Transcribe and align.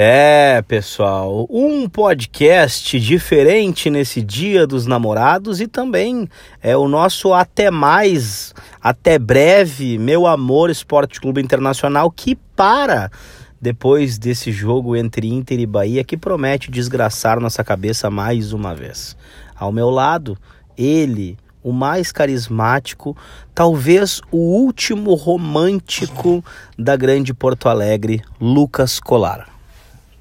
É, 0.00 0.62
pessoal, 0.62 1.44
um 1.50 1.88
podcast 1.88 3.00
diferente 3.00 3.90
nesse 3.90 4.22
Dia 4.22 4.64
dos 4.64 4.86
Namorados 4.86 5.60
e 5.60 5.66
também 5.66 6.28
é 6.62 6.76
o 6.76 6.86
nosso 6.86 7.34
até 7.34 7.68
mais, 7.68 8.54
até 8.80 9.18
breve, 9.18 9.98
meu 9.98 10.24
amor 10.24 10.70
Esporte 10.70 11.20
Clube 11.20 11.42
Internacional 11.42 12.12
que 12.12 12.36
para 12.54 13.10
depois 13.60 14.18
desse 14.18 14.52
jogo 14.52 14.94
entre 14.94 15.26
Inter 15.26 15.58
e 15.58 15.66
Bahia 15.66 16.04
que 16.04 16.16
promete 16.16 16.70
desgraçar 16.70 17.40
nossa 17.40 17.64
cabeça 17.64 18.08
mais 18.08 18.52
uma 18.52 18.76
vez. 18.76 19.16
Ao 19.56 19.72
meu 19.72 19.90
lado, 19.90 20.38
ele, 20.76 21.36
o 21.60 21.72
mais 21.72 22.12
carismático, 22.12 23.16
talvez 23.52 24.20
o 24.30 24.60
último 24.62 25.14
romântico 25.14 26.44
da 26.78 26.94
grande 26.94 27.34
Porto 27.34 27.68
Alegre, 27.68 28.22
Lucas 28.40 29.00
Colar. 29.00 29.57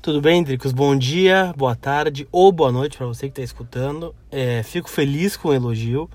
Tudo 0.07 0.21
bem, 0.21 0.41
Dricos? 0.41 0.71
Bom 0.71 0.95
dia, 0.95 1.53
boa 1.57 1.75
tarde 1.75 2.25
ou 2.31 2.49
boa 2.49 2.71
noite 2.71 2.97
para 2.97 3.05
você 3.05 3.27
que 3.27 3.33
está 3.33 3.41
escutando. 3.41 4.15
É, 4.31 4.63
fico 4.63 4.89
feliz 4.89 5.35
com 5.35 5.49
o 5.49 5.53
elogio, 5.53 6.09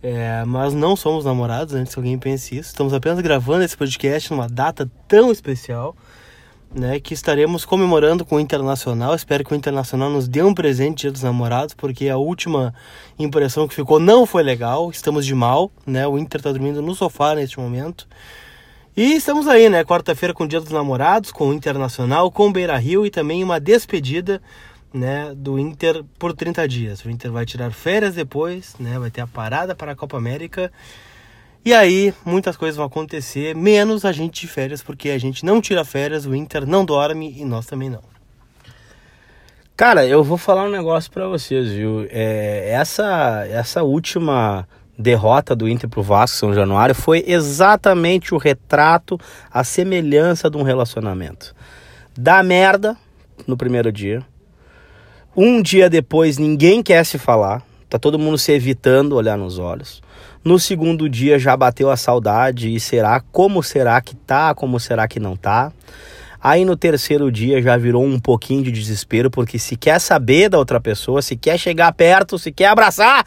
é, 0.00 0.44
mas 0.44 0.72
não 0.72 0.94
somos 0.94 1.24
namorados, 1.24 1.74
antes 1.74 1.92
que 1.92 1.98
alguém 1.98 2.16
pense 2.16 2.56
isso. 2.56 2.68
Estamos 2.68 2.94
apenas 2.94 3.18
gravando 3.18 3.64
esse 3.64 3.76
podcast 3.76 4.30
numa 4.30 4.46
data 4.46 4.88
tão 5.08 5.32
especial, 5.32 5.96
né, 6.72 7.00
que 7.00 7.12
estaremos 7.12 7.64
comemorando 7.64 8.24
com 8.24 8.36
o 8.36 8.40
Internacional. 8.40 9.16
Espero 9.16 9.42
que 9.42 9.52
o 9.52 9.56
Internacional 9.56 10.10
nos 10.10 10.28
dê 10.28 10.44
um 10.44 10.54
presente 10.54 11.00
dia 11.00 11.10
dos 11.10 11.24
namorados, 11.24 11.74
porque 11.74 12.08
a 12.08 12.16
última 12.16 12.72
impressão 13.18 13.66
que 13.66 13.74
ficou 13.74 13.98
não 13.98 14.26
foi 14.26 14.44
legal. 14.44 14.92
Estamos 14.92 15.26
de 15.26 15.34
mal, 15.34 15.72
né? 15.84 16.06
O 16.06 16.16
Inter 16.16 16.38
está 16.38 16.52
dormindo 16.52 16.80
no 16.80 16.94
sofá 16.94 17.34
neste 17.34 17.58
momento. 17.58 18.06
E 18.96 19.14
estamos 19.14 19.46
aí, 19.46 19.68
né? 19.68 19.84
Quarta-feira 19.84 20.34
com 20.34 20.44
o 20.44 20.48
Dia 20.48 20.60
dos 20.60 20.70
Namorados, 20.70 21.30
com 21.30 21.48
o 21.48 21.54
Internacional, 21.54 22.30
com 22.30 22.48
o 22.48 22.52
Beira 22.52 22.76
Rio 22.76 23.06
e 23.06 23.10
também 23.10 23.44
uma 23.44 23.60
despedida 23.60 24.42
né, 24.92 25.32
do 25.36 25.58
Inter 25.58 26.04
por 26.18 26.32
30 26.32 26.66
dias. 26.66 27.04
O 27.04 27.10
Inter 27.10 27.30
vai 27.30 27.46
tirar 27.46 27.70
férias 27.70 28.14
depois, 28.14 28.74
né? 28.78 28.98
Vai 28.98 29.10
ter 29.10 29.20
a 29.20 29.26
parada 29.26 29.74
para 29.74 29.92
a 29.92 29.96
Copa 29.96 30.16
América. 30.16 30.72
E 31.64 31.72
aí, 31.74 32.14
muitas 32.24 32.56
coisas 32.56 32.76
vão 32.76 32.86
acontecer, 32.86 33.54
menos 33.54 34.04
a 34.04 34.12
gente 34.12 34.40
de 34.40 34.48
férias, 34.48 34.82
porque 34.82 35.10
a 35.10 35.18
gente 35.18 35.44
não 35.44 35.60
tira 35.60 35.84
férias, 35.84 36.24
o 36.24 36.34
Inter 36.34 36.66
não 36.66 36.84
dorme 36.84 37.34
e 37.38 37.44
nós 37.44 37.66
também 37.66 37.90
não. 37.90 38.02
Cara, 39.76 40.04
eu 40.06 40.24
vou 40.24 40.38
falar 40.38 40.64
um 40.64 40.70
negócio 40.70 41.10
para 41.10 41.28
vocês, 41.28 41.70
viu? 41.70 42.06
É, 42.10 42.70
essa, 42.70 43.46
essa 43.48 43.82
última 43.84 44.66
derrota 44.98 45.54
do 45.54 45.68
Inter 45.68 45.88
pro 45.88 46.02
Vasco 46.02 46.36
São 46.36 46.52
Januário 46.52 46.94
foi 46.94 47.24
exatamente 47.26 48.34
o 48.34 48.38
retrato, 48.38 49.18
a 49.50 49.62
semelhança 49.62 50.50
de 50.50 50.56
um 50.56 50.62
relacionamento. 50.62 51.54
Dá 52.16 52.42
merda 52.42 52.96
no 53.46 53.56
primeiro 53.56 53.92
dia. 53.92 54.24
Um 55.36 55.62
dia 55.62 55.88
depois 55.88 56.36
ninguém 56.36 56.82
quer 56.82 57.04
se 57.06 57.16
falar, 57.16 57.62
tá 57.88 57.98
todo 57.98 58.18
mundo 58.18 58.36
se 58.36 58.50
evitando 58.50 59.14
olhar 59.14 59.38
nos 59.38 59.58
olhos. 59.58 60.02
No 60.42 60.58
segundo 60.58 61.08
dia 61.08 61.38
já 61.38 61.56
bateu 61.56 61.90
a 61.90 61.96
saudade 61.96 62.74
e 62.74 62.80
será 62.80 63.20
como 63.20 63.62
será 63.62 64.00
que 64.00 64.16
tá, 64.16 64.54
como 64.54 64.80
será 64.80 65.06
que 65.06 65.20
não 65.20 65.36
tá. 65.36 65.72
Aí 66.40 66.64
no 66.64 66.76
terceiro 66.76 67.30
dia 67.30 67.60
já 67.60 67.76
virou 67.76 68.04
um 68.04 68.18
pouquinho 68.18 68.62
de 68.62 68.70
desespero, 68.70 69.30
porque 69.30 69.58
se 69.58 69.76
quer 69.76 70.00
saber 70.00 70.48
da 70.48 70.58
outra 70.58 70.80
pessoa, 70.80 71.20
se 71.20 71.36
quer 71.36 71.58
chegar 71.58 71.92
perto, 71.92 72.38
se 72.38 72.52
quer 72.52 72.66
abraçar, 72.66 73.26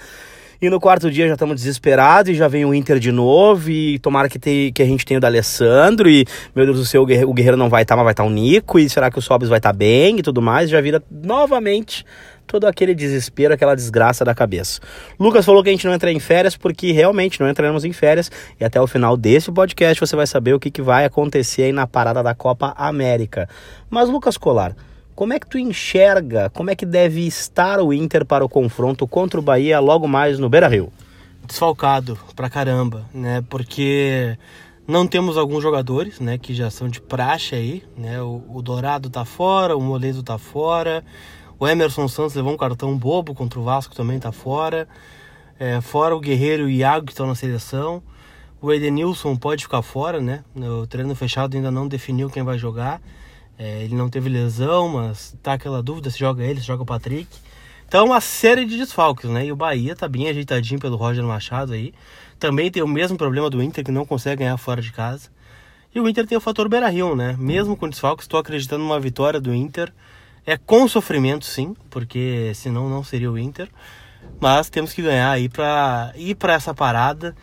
e 0.61 0.69
no 0.69 0.79
quarto 0.79 1.09
dia 1.09 1.27
já 1.27 1.33
estamos 1.33 1.55
desesperados 1.55 2.31
e 2.31 2.35
já 2.35 2.47
vem 2.47 2.63
o 2.65 2.73
Inter 2.73 2.99
de 2.99 3.11
novo. 3.11 3.71
E 3.71 3.97
tomara 3.97 4.29
que, 4.29 4.37
te, 4.37 4.71
que 4.73 4.83
a 4.83 4.85
gente 4.85 5.03
tenha 5.03 5.17
o 5.17 5.21
da 5.21 5.27
Alessandro. 5.27 6.07
E, 6.07 6.23
meu 6.55 6.65
Deus 6.65 6.77
do 6.77 6.85
céu, 6.85 7.01
o 7.01 7.05
Guerreiro, 7.05 7.29
o 7.29 7.33
Guerreiro 7.33 7.57
não 7.57 7.67
vai 7.67 7.81
estar, 7.81 7.95
tá, 7.95 7.97
mas 7.97 8.03
vai 8.03 8.13
estar 8.13 8.23
tá 8.23 8.29
o 8.29 8.31
Nico. 8.31 8.77
E 8.77 8.87
será 8.87 9.09
que 9.09 9.17
o 9.17 9.21
Sobis 9.21 9.49
vai 9.49 9.57
estar 9.57 9.71
tá 9.71 9.77
bem 9.77 10.19
e 10.19 10.21
tudo 10.21 10.39
mais? 10.39 10.69
Já 10.69 10.79
vira 10.79 11.01
novamente 11.09 12.05
todo 12.45 12.67
aquele 12.67 12.93
desespero, 12.93 13.55
aquela 13.55 13.73
desgraça 13.73 14.23
da 14.23 14.35
cabeça. 14.35 14.79
Lucas 15.19 15.45
falou 15.45 15.63
que 15.63 15.69
a 15.69 15.71
gente 15.71 15.87
não 15.87 15.93
entra 15.93 16.11
em 16.11 16.19
férias 16.19 16.55
porque 16.55 16.91
realmente 16.91 17.39
não 17.39 17.49
entraremos 17.49 17.83
em 17.83 17.93
férias 17.93 18.29
e 18.59 18.63
até 18.63 18.79
o 18.79 18.85
final 18.85 19.17
desse 19.17 19.51
podcast 19.51 19.99
você 19.99 20.15
vai 20.15 20.27
saber 20.27 20.53
o 20.53 20.59
que, 20.59 20.69
que 20.69 20.81
vai 20.81 21.05
acontecer 21.05 21.63
aí 21.63 21.71
na 21.71 21.87
parada 21.87 22.21
da 22.21 22.35
Copa 22.35 22.73
América. 22.77 23.49
Mas 23.89 24.09
Lucas 24.09 24.37
Colar, 24.37 24.75
como 25.15 25.33
é 25.33 25.39
que 25.39 25.47
tu 25.47 25.57
enxerga, 25.57 26.49
como 26.49 26.69
é 26.69 26.75
que 26.75 26.85
deve 26.85 27.25
estar 27.25 27.79
o 27.79 27.93
Inter 27.93 28.25
para 28.25 28.43
o 28.43 28.49
confronto 28.49 29.07
contra 29.07 29.39
o 29.39 29.43
Bahia 29.43 29.79
logo 29.79 30.07
mais 30.07 30.39
no 30.39 30.49
Beira-Rio? 30.49 30.91
Desfalcado 31.45 32.17
pra 32.35 32.49
caramba, 32.49 33.05
né? 33.13 33.43
Porque 33.49 34.37
não 34.87 35.07
temos 35.07 35.37
alguns 35.37 35.61
jogadores, 35.61 36.19
né, 36.19 36.37
que 36.37 36.53
já 36.53 36.69
são 36.69 36.87
de 36.87 37.01
praxe 37.01 37.55
aí, 37.55 37.83
né? 37.97 38.21
O, 38.21 38.43
o 38.49 38.61
Dourado 38.61 39.09
tá 39.09 39.25
fora, 39.25 39.75
o 39.75 39.81
Moledo 39.81 40.23
tá 40.23 40.37
fora, 40.37 41.03
o 41.61 41.67
Emerson 41.67 42.07
Santos 42.07 42.35
levou 42.35 42.53
um 42.53 42.57
cartão 42.57 42.97
bobo 42.97 43.35
contra 43.35 43.59
o 43.59 43.63
Vasco 43.63 43.93
também 43.93 44.19
tá 44.19 44.31
fora. 44.31 44.87
É, 45.59 45.79
fora 45.79 46.15
o 46.15 46.19
Guerreiro 46.19 46.63
e 46.63 46.65
o 46.65 46.69
Iago 46.69 47.05
que 47.05 47.11
estão 47.11 47.27
na 47.27 47.35
seleção. 47.35 48.01
O 48.59 48.73
Edenilson 48.73 49.35
pode 49.35 49.63
ficar 49.63 49.83
fora, 49.83 50.19
né? 50.19 50.43
O 50.55 50.87
treino 50.87 51.13
fechado 51.15 51.55
ainda 51.55 51.69
não 51.69 51.87
definiu 51.87 52.31
quem 52.31 52.41
vai 52.41 52.57
jogar. 52.57 52.99
É, 53.63 53.83
ele 53.83 53.93
não 53.93 54.09
teve 54.09 54.27
lesão, 54.27 54.89
mas 54.89 55.37
tá 55.43 55.53
aquela 55.53 55.83
dúvida 55.83 56.09
se 56.09 56.17
joga 56.17 56.43
ele, 56.43 56.59
se 56.59 56.65
joga 56.65 56.81
o 56.81 56.85
Patrick. 56.85 57.27
Então, 57.87 58.07
uma 58.07 58.19
série 58.19 58.65
de 58.65 58.75
desfalques, 58.75 59.29
né? 59.29 59.45
E 59.45 59.51
o 59.51 59.55
Bahia 59.55 59.95
tá 59.95 60.07
bem 60.07 60.27
ajeitadinho 60.27 60.79
pelo 60.79 60.95
Roger 60.95 61.23
Machado 61.23 61.73
aí. 61.73 61.93
Também 62.39 62.71
tem 62.71 62.81
o 62.81 62.87
mesmo 62.87 63.19
problema 63.19 63.51
do 63.51 63.61
Inter, 63.61 63.85
que 63.85 63.91
não 63.91 64.03
consegue 64.03 64.37
ganhar 64.37 64.57
fora 64.57 64.81
de 64.81 64.91
casa. 64.91 65.29
E 65.93 65.99
o 65.99 66.09
Inter 66.09 66.25
tem 66.25 66.35
o 66.35 66.41
fator 66.41 66.67
Beira-Rio, 66.67 67.15
né? 67.15 67.35
Mesmo 67.37 67.77
com 67.77 67.87
desfalques, 67.87 68.23
estou 68.23 68.39
acreditando 68.39 68.83
numa 68.83 68.99
vitória 68.99 69.39
do 69.39 69.53
Inter. 69.53 69.93
É 70.43 70.57
com 70.57 70.87
sofrimento, 70.87 71.45
sim, 71.45 71.75
porque 71.91 72.51
senão 72.55 72.89
não 72.89 73.03
seria 73.03 73.31
o 73.31 73.37
Inter. 73.37 73.69
Mas 74.39 74.71
temos 74.71 74.91
que 74.91 75.03
ganhar 75.03 75.29
aí 75.29 75.47
para 75.47 76.11
ir 76.15 76.33
para 76.33 76.53
essa 76.53 76.73
parada 76.73 77.35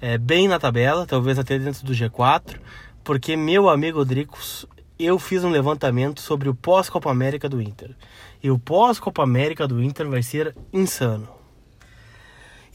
é, 0.00 0.16
bem 0.16 0.46
na 0.46 0.60
tabela, 0.60 1.06
talvez 1.06 1.40
até 1.40 1.58
dentro 1.58 1.84
do 1.84 1.92
G4, 1.92 2.56
porque 3.02 3.36
meu 3.36 3.68
amigo 3.68 4.04
Dricos, 4.04 4.64
eu 4.98 5.18
fiz 5.18 5.44
um 5.44 5.50
levantamento 5.50 6.20
sobre 6.20 6.48
o 6.48 6.54
pós-Copa 6.54 7.10
América 7.10 7.48
do 7.48 7.60
Inter. 7.60 7.94
E 8.42 8.50
o 8.50 8.58
pós-Copa 8.58 9.22
América 9.22 9.68
do 9.68 9.82
Inter 9.82 10.08
vai 10.08 10.22
ser 10.22 10.56
insano. 10.72 11.35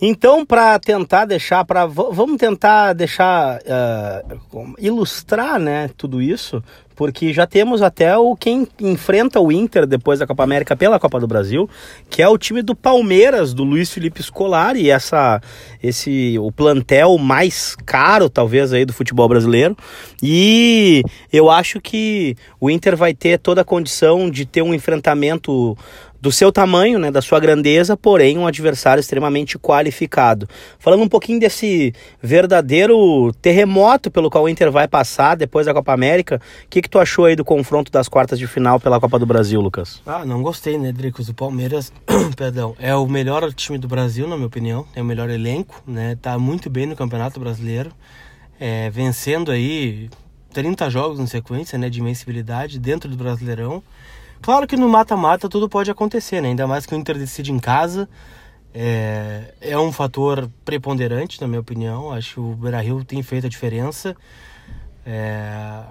Então, 0.02 0.44
para 0.44 0.80
tentar 0.80 1.26
deixar, 1.26 1.64
para 1.64 1.86
vamos 1.86 2.38
tentar 2.38 2.94
deixar 2.94 3.60
uh, 3.60 4.74
ilustrar, 4.80 5.60
né, 5.60 5.92
tudo 5.96 6.20
isso, 6.20 6.64
porque 6.96 7.32
já 7.32 7.46
temos 7.46 7.82
até 7.82 8.18
o 8.18 8.36
quem 8.36 8.68
enfrenta 8.80 9.40
o 9.40 9.52
Inter 9.52 9.86
depois 9.86 10.20
da 10.20 10.28
Copa 10.28 10.44
América 10.44 10.76
pela 10.76 11.00
Copa 11.00 11.20
do 11.20 11.28
Brasil, 11.28 11.70
que 12.10 12.22
é 12.22 12.28
o 12.28 12.38
time 12.38 12.62
do 12.62 12.76
Palmeiras, 12.76 13.54
do 13.54 13.64
Luiz 13.64 13.92
Felipe 13.92 14.22
Scolari, 14.22 14.90
essa 14.90 15.42
esse 15.82 16.38
o 16.40 16.52
plantel 16.52 17.18
mais 17.18 17.76
caro 17.86 18.30
talvez 18.30 18.74
aí 18.74 18.86
do 18.86 18.94
futebol 18.94 19.28
brasileiro. 19.28 19.76
E 20.22 21.04
eu 21.32 21.50
acho 21.50 21.80
que 21.82 22.36
o 22.60 22.70
Inter 22.70 22.96
vai 22.96 23.14
ter 23.14 23.40
toda 23.40 23.62
a 23.62 23.66
condição 23.66 24.30
de 24.30 24.46
ter 24.46 24.62
um 24.62 24.74
enfrentamento 24.74 25.78
do 26.22 26.32
seu 26.32 26.52
tamanho, 26.52 27.00
né, 27.00 27.09
da 27.09 27.22
sua 27.22 27.40
grandeza, 27.40 27.98
porém 27.98 28.38
um 28.38 28.46
adversário 28.46 29.02
extremamente 29.02 29.58
qualificado. 29.58 30.48
Falando 30.78 31.02
um 31.02 31.09
pouquinho 31.09 31.40
desse 31.40 31.94
verdadeiro 32.22 33.34
terremoto 33.42 34.12
pelo 34.12 34.30
qual 34.30 34.44
o 34.44 34.50
Inter 34.50 34.72
vai 34.72 34.88
passar 34.88 35.36
depois 35.36 35.66
da 35.66 35.74
Copa 35.74 35.92
América, 35.92 36.40
o 36.64 36.70
que, 36.70 36.82
que 36.82 36.90
tu 36.90 37.00
achou 37.00 37.26
aí 37.26 37.36
do 37.36 37.44
confronto 37.44 37.92
das 37.92 38.08
quartas 38.08 38.38
de 38.38 38.46
final 38.46 38.80
pela 38.80 39.00
Copa 39.00 39.18
do 39.18 39.26
Brasil, 39.26 39.59
Lucas? 39.59 40.00
Ah, 40.06 40.24
não 40.24 40.44
gostei, 40.44 40.78
né, 40.78 40.92
Dricos? 40.92 41.28
O 41.28 41.34
Palmeiras, 41.34 41.92
perdão, 42.38 42.76
é 42.80 42.96
o 42.96 43.08
melhor 43.08 43.52
time 43.53 43.80
do 43.80 43.88
Brasil, 43.88 44.28
na 44.28 44.36
minha 44.36 44.48
opinião, 44.48 44.86
é 44.96 45.02
o 45.02 45.06
melhor 45.06 45.30
elenco, 45.30 45.82
né, 45.88 46.16
tá 46.22 46.38
muito 46.38 46.70
bem 46.70 46.86
no 46.86 46.96
Campeonato 46.96 47.40
Brasileiro, 47.40 47.92
é, 48.59 48.92
vencendo 48.92 49.50
aí 49.52 50.08
30 50.53 50.88
jogos 50.92 51.20
em 51.20 51.26
sequência, 51.26 51.80
né, 51.80 51.90
de 51.90 52.00
invencibilidade 52.00 52.78
dentro 52.78 53.09
do 53.09 53.18
Brasileirão. 53.18 53.82
Claro 54.41 54.66
que 54.66 54.76
no 54.76 54.90
mata-mata 54.90 55.47
tudo 55.47 55.70
pode 55.70 55.91
acontecer, 55.91 56.41
né? 56.41 56.49
Ainda 56.49 56.66
mais 56.66 56.85
que 56.85 56.96
o 56.96 56.97
Inter 56.97 57.17
decide 57.17 57.52
em 57.52 57.59
casa. 57.59 58.09
É, 58.73 59.53
é 59.61 59.78
um 59.78 59.91
fator 59.91 60.49
preponderante, 60.66 61.40
na 61.40 61.47
minha 61.47 61.59
opinião. 61.59 62.11
Acho 62.11 62.34
que 62.34 62.40
o 62.40 62.55
Beira-Rio 62.55 63.03
tem 63.03 63.22
feito 63.22 63.46
a 63.46 63.49
diferença. 63.49 64.16
É, 65.05 65.84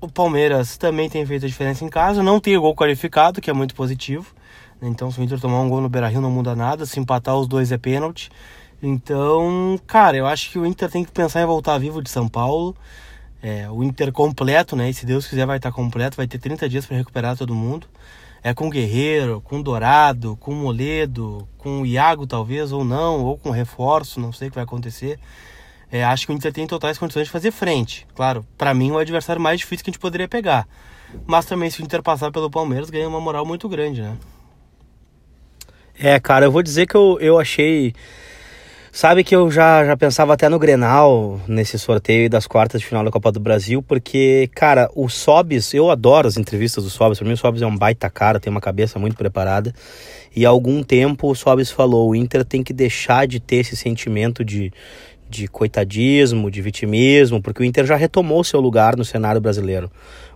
o 0.00 0.08
Palmeiras 0.08 0.76
também 0.76 1.08
tem 1.08 1.24
feito 1.24 1.46
a 1.46 1.48
diferença 1.48 1.84
em 1.84 1.88
casa. 1.88 2.22
Não 2.22 2.40
tem 2.40 2.58
gol 2.58 2.74
qualificado, 2.74 3.40
que 3.40 3.48
é 3.48 3.52
muito 3.52 3.74
positivo. 3.74 4.34
Então, 4.80 5.08
se 5.12 5.20
o 5.20 5.22
Inter 5.22 5.38
tomar 5.40 5.60
um 5.60 5.68
gol 5.68 5.80
no 5.80 5.88
Beira-Rio 5.88 6.20
não 6.20 6.30
muda 6.30 6.56
nada. 6.56 6.84
Se 6.84 6.98
empatar 6.98 7.36
os 7.36 7.46
dois 7.46 7.70
é 7.70 7.78
pênalti. 7.78 8.30
Então, 8.82 9.78
cara, 9.86 10.16
eu 10.16 10.26
acho 10.26 10.50
que 10.50 10.58
o 10.58 10.66
Inter 10.66 10.90
tem 10.90 11.04
que 11.04 11.12
pensar 11.12 11.40
em 11.40 11.46
voltar 11.46 11.78
vivo 11.78 12.02
de 12.02 12.10
São 12.10 12.28
Paulo. 12.28 12.74
É, 13.42 13.68
o 13.68 13.82
Inter 13.82 14.12
completo, 14.12 14.76
né? 14.76 14.88
E 14.88 14.94
se 14.94 15.04
Deus 15.04 15.26
quiser 15.26 15.46
vai 15.46 15.56
estar 15.56 15.72
completo, 15.72 16.16
vai 16.16 16.28
ter 16.28 16.38
30 16.38 16.68
dias 16.68 16.86
para 16.86 16.96
recuperar 16.96 17.36
todo 17.36 17.54
mundo. 17.54 17.88
É 18.42 18.54
com 18.54 18.70
Guerreiro, 18.70 19.40
com 19.40 19.60
Dourado, 19.60 20.36
com 20.36 20.52
Moledo, 20.52 21.48
com 21.58 21.84
Iago 21.84 22.26
talvez 22.26 22.72
ou 22.72 22.84
não, 22.84 23.24
ou 23.24 23.36
com 23.38 23.50
reforço, 23.50 24.20
não 24.20 24.32
sei 24.32 24.48
o 24.48 24.50
que 24.50 24.54
vai 24.56 24.64
acontecer. 24.64 25.18
É, 25.90 26.02
acho 26.04 26.26
que 26.26 26.32
o 26.32 26.34
Inter 26.34 26.52
tem 26.52 26.66
totais 26.66 26.98
condições 26.98 27.26
de 27.26 27.30
fazer 27.30 27.50
frente. 27.50 28.06
Claro, 28.14 28.46
para 28.56 28.72
mim 28.72 28.90
o 28.90 28.98
adversário 28.98 29.42
mais 29.42 29.60
difícil 29.60 29.84
que 29.84 29.90
a 29.90 29.92
gente 29.92 30.00
poderia 30.00 30.26
pegar. 30.26 30.66
Mas 31.26 31.44
também 31.44 31.68
se 31.68 31.80
o 31.80 31.84
Inter 31.84 32.02
passar 32.02 32.32
pelo 32.32 32.50
Palmeiras, 32.50 32.90
ganha 32.90 33.08
uma 33.08 33.20
moral 33.20 33.44
muito 33.44 33.68
grande, 33.68 34.00
né? 34.00 34.16
É, 35.98 36.18
cara, 36.18 36.46
eu 36.46 36.50
vou 36.50 36.62
dizer 36.62 36.86
que 36.86 36.96
eu, 36.96 37.18
eu 37.20 37.38
achei. 37.38 37.94
Sabe 38.94 39.24
que 39.24 39.34
eu 39.34 39.50
já, 39.50 39.86
já 39.86 39.96
pensava 39.96 40.34
até 40.34 40.50
no 40.50 40.58
Grenal, 40.58 41.40
nesse 41.48 41.78
sorteio 41.78 42.28
das 42.28 42.46
quartas 42.46 42.82
de 42.82 42.86
final 42.86 43.02
da 43.02 43.10
Copa 43.10 43.32
do 43.32 43.40
Brasil, 43.40 43.82
porque, 43.82 44.50
cara, 44.54 44.90
o 44.94 45.08
Sobis, 45.08 45.72
eu 45.72 45.90
adoro 45.90 46.28
as 46.28 46.36
entrevistas 46.36 46.84
do 46.84 46.90
Sobis, 46.90 47.18
pra 47.18 47.26
mim 47.26 47.32
o 47.32 47.36
Sobis 47.38 47.62
é 47.62 47.66
um 47.66 47.74
baita 47.74 48.10
cara, 48.10 48.38
tem 48.38 48.50
uma 48.50 48.60
cabeça 48.60 48.98
muito 48.98 49.16
preparada, 49.16 49.72
e 50.36 50.44
há 50.44 50.50
algum 50.50 50.82
tempo 50.82 51.30
o 51.30 51.34
Sobis 51.34 51.70
falou, 51.70 52.10
o 52.10 52.14
Inter 52.14 52.44
tem 52.44 52.62
que 52.62 52.74
deixar 52.74 53.26
de 53.26 53.40
ter 53.40 53.56
esse 53.56 53.74
sentimento 53.78 54.44
de, 54.44 54.70
de 55.26 55.48
coitadismo, 55.48 56.50
de 56.50 56.60
vitimismo, 56.60 57.40
porque 57.40 57.62
o 57.62 57.64
Inter 57.64 57.86
já 57.86 57.96
retomou 57.96 58.44
seu 58.44 58.60
lugar 58.60 58.94
no 58.94 59.06
cenário 59.06 59.40
brasileiro. 59.40 59.90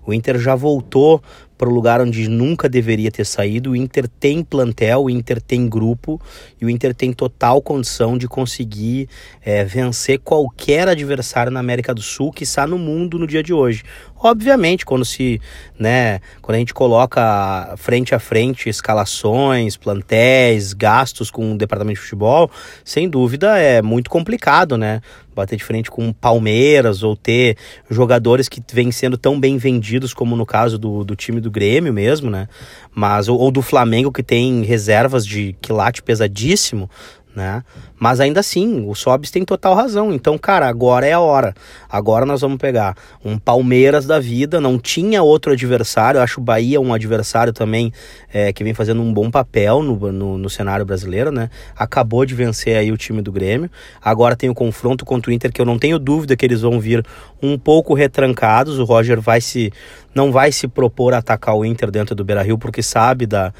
O 0.07 0.15
Inter 0.15 0.39
já 0.39 0.55
voltou 0.55 1.23
para 1.57 1.69
o 1.69 1.73
lugar 1.73 2.01
onde 2.01 2.29
nunca 2.29 2.69
deveria 2.69 3.11
ter 3.11 3.25
saído. 3.25 3.71
O 3.71 3.77
Inter 3.77 4.09
tem 4.09 4.43
plantel, 4.43 5.05
o 5.05 5.11
Inter 5.11 5.41
tem 5.41 5.69
grupo 5.69 6.21
e 6.61 6.65
o 6.65 6.71
Inter 6.71 6.95
tem 6.95 7.13
total 7.13 7.63
condição 7.63 8.17
de 8.19 8.29
conseguir 8.29 9.09
é, 9.43 9.65
vencer 9.65 10.19
qualquer 10.19 10.89
adversário 10.89 11.51
na 11.51 11.61
América 11.61 11.95
do 11.95 12.03
Sul 12.03 12.33
que 12.33 12.45
está 12.45 12.67
no 12.67 12.79
mundo 12.79 13.19
no 13.19 13.27
dia 13.27 13.43
de 13.43 13.53
hoje. 13.53 13.83
Obviamente, 14.19 14.85
quando 14.85 15.05
se, 15.05 15.41
né, 15.79 16.21
quando 16.41 16.57
a 16.57 16.59
gente 16.59 16.73
coloca 16.75 17.75
frente 17.77 18.15
a 18.15 18.19
frente 18.19 18.69
escalações, 18.69 19.77
plantéis, 19.77 20.73
gastos 20.73 21.31
com 21.31 21.53
o 21.53 21.59
departamento 21.59 21.97
de 21.97 22.03
futebol, 22.03 22.51
sem 22.85 23.09
dúvida 23.09 23.59
é 23.59 23.83
muito 23.83 24.09
complicado, 24.09 24.77
né? 24.79 25.01
Bater 25.37 25.57
de 25.57 25.65
frente 25.65 25.91
com 25.91 26.13
Palmeiras 26.13 27.03
ou 27.03 27.15
ter 27.15 27.57
jogadores 27.91 28.49
que 28.49 28.63
vêm 28.73 28.91
sendo 28.91 29.19
tão 29.19 29.39
bem 29.39 29.59
vendidos 29.59 30.15
como 30.15 30.35
no 30.35 30.47
caso 30.47 30.79
do, 30.79 31.05
do 31.05 31.15
time 31.15 31.41
do 31.41 31.51
Grêmio 31.51 31.93
mesmo, 31.93 32.31
né? 32.31 32.49
Mas 32.95 33.29
ou, 33.29 33.39
ou 33.39 33.51
do 33.51 33.61
Flamengo 33.61 34.11
que 34.11 34.23
tem 34.23 34.63
reservas 34.63 35.27
de 35.27 35.55
quilate 35.61 36.03
pesadíssimo, 36.03 36.91
né? 37.37 37.63
Mas 37.99 38.19
ainda 38.19 38.41
assim, 38.41 38.89
o 38.89 38.95
Sobis 38.95 39.31
tem 39.31 39.45
total 39.45 39.75
razão. 39.75 40.11
Então, 40.11 40.39
cara, 40.39 40.67
agora 40.67 41.07
é 41.07 41.13
a 41.13 41.21
hora. 41.21 41.55
Agora 41.87 42.25
nós 42.25 42.41
vamos 42.41 42.57
pegar 42.57 42.97
um 43.23 43.39
Palmeiras 43.39 44.07
da 44.07 44.19
vida. 44.19 44.59
Não 44.59 44.79
tinha 44.79 45.23
outro 45.23 45.53
adversário. 45.53 46.17
Eu 46.17 46.23
acho 46.23 46.41
o 46.41 46.43
Bahia 46.43 46.81
um 46.81 46.95
adversário 46.95 47.53
também 47.53 47.93
é, 48.33 48.55
que 48.55 48.65
vem 48.65 48.73
fazendo 48.73 49.03
um 49.03 49.13
bom 49.13 49.31
papel 49.31 49.83
no, 49.83 50.11
no, 50.11 50.39
no, 50.39 50.49
cenário 50.49 50.87
brasileiro, 50.87 51.31
né? 51.31 51.51
Acabou 51.77 52.25
de 52.25 52.35
vencer 52.35 52.75
aí 52.75 52.91
o 52.91 52.97
time 52.97 53.21
do 53.21 53.31
Grêmio. 53.31 53.71
Agora 54.03 54.35
tem 54.35 54.49
o 54.49 54.55
confronto 54.55 55.05
contra 55.05 55.31
o 55.31 55.35
Inter, 55.35 55.53
que 55.53 55.61
eu 55.61 55.67
não 55.67 55.79
tenho 55.79 55.99
dúvida 55.99 56.35
que 56.37 56.47
eles 56.47 56.63
vão 56.63 56.81
vir 56.81 57.05
um 57.43 57.59
pouco 57.59 57.93
retrancados. 57.93 58.79
O 58.79 58.85
Roger 58.85 59.21
vai 59.21 59.43
se 59.43 59.71
não 60.15 60.33
vai 60.33 60.51
se 60.51 60.67
propor 60.67 61.13
a 61.13 61.19
atacar 61.19 61.55
o 61.55 61.67
Inter 61.67 61.91
dentro 61.91 62.15
do 62.15 62.25
Beira 62.25 62.43
Rio, 62.43 62.57
porque 62.57 62.83
sabe 62.83 63.27
da, 63.27 63.53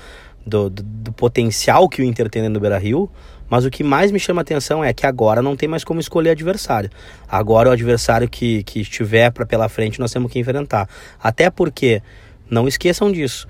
do, 0.47 0.71
do, 0.71 0.83
do 0.83 1.13
potencial 1.13 1.89
que 1.89 2.01
o 2.01 2.05
Inter 2.05 2.31
tem 2.31 2.41
dentro 2.41 2.55
do 2.55 2.61
Beira 2.61 2.79
Rio. 2.79 3.11
Mas 3.49 3.65
o 3.65 3.71
que 3.71 3.85
mais 3.85 4.11
me 4.11 4.19
chama 4.19 4.41
atenção 4.41 4.85
é 4.85 4.93
que 4.93 5.07
agora 5.07 5.43
não 5.43 5.57
tem 5.57 5.69
mais 5.69 5.85
como 5.85 6.01
escolher 6.01 6.31
adversário. 6.31 6.91
Agora 7.29 7.69
o 7.69 7.73
adversário 7.73 8.29
que, 8.29 8.63
que 8.65 8.81
estiver 8.81 9.31
pra, 9.31 9.47
pela 9.47 9.69
frente 9.69 10.01
nós 10.01 10.13
temos 10.13 10.31
que 10.31 10.39
enfrentar. 10.39 10.89
Até 11.23 11.51
porque, 11.51 12.03
não 12.51 12.67
esqueçam 12.67 13.11
disso. 13.11 13.47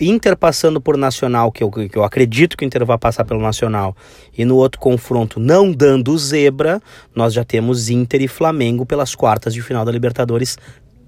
Inter 0.00 0.34
passando 0.34 0.80
por 0.80 0.96
Nacional, 0.96 1.52
que 1.52 1.62
eu, 1.62 1.70
que 1.70 1.96
eu 1.96 2.02
acredito 2.02 2.56
que 2.56 2.64
o 2.64 2.66
Inter 2.66 2.86
vai 2.86 2.96
passar 2.96 3.24
pelo 3.24 3.40
Nacional, 3.40 3.94
e 4.36 4.46
no 4.46 4.56
outro 4.56 4.80
confronto 4.80 5.38
não 5.38 5.70
dando 5.70 6.16
zebra, 6.16 6.80
nós 7.14 7.34
já 7.34 7.44
temos 7.44 7.90
Inter 7.90 8.22
e 8.22 8.28
Flamengo 8.28 8.86
pelas 8.86 9.14
quartas 9.14 9.52
de 9.52 9.60
final 9.60 9.84
da 9.84 9.92
Libertadores 9.92 10.56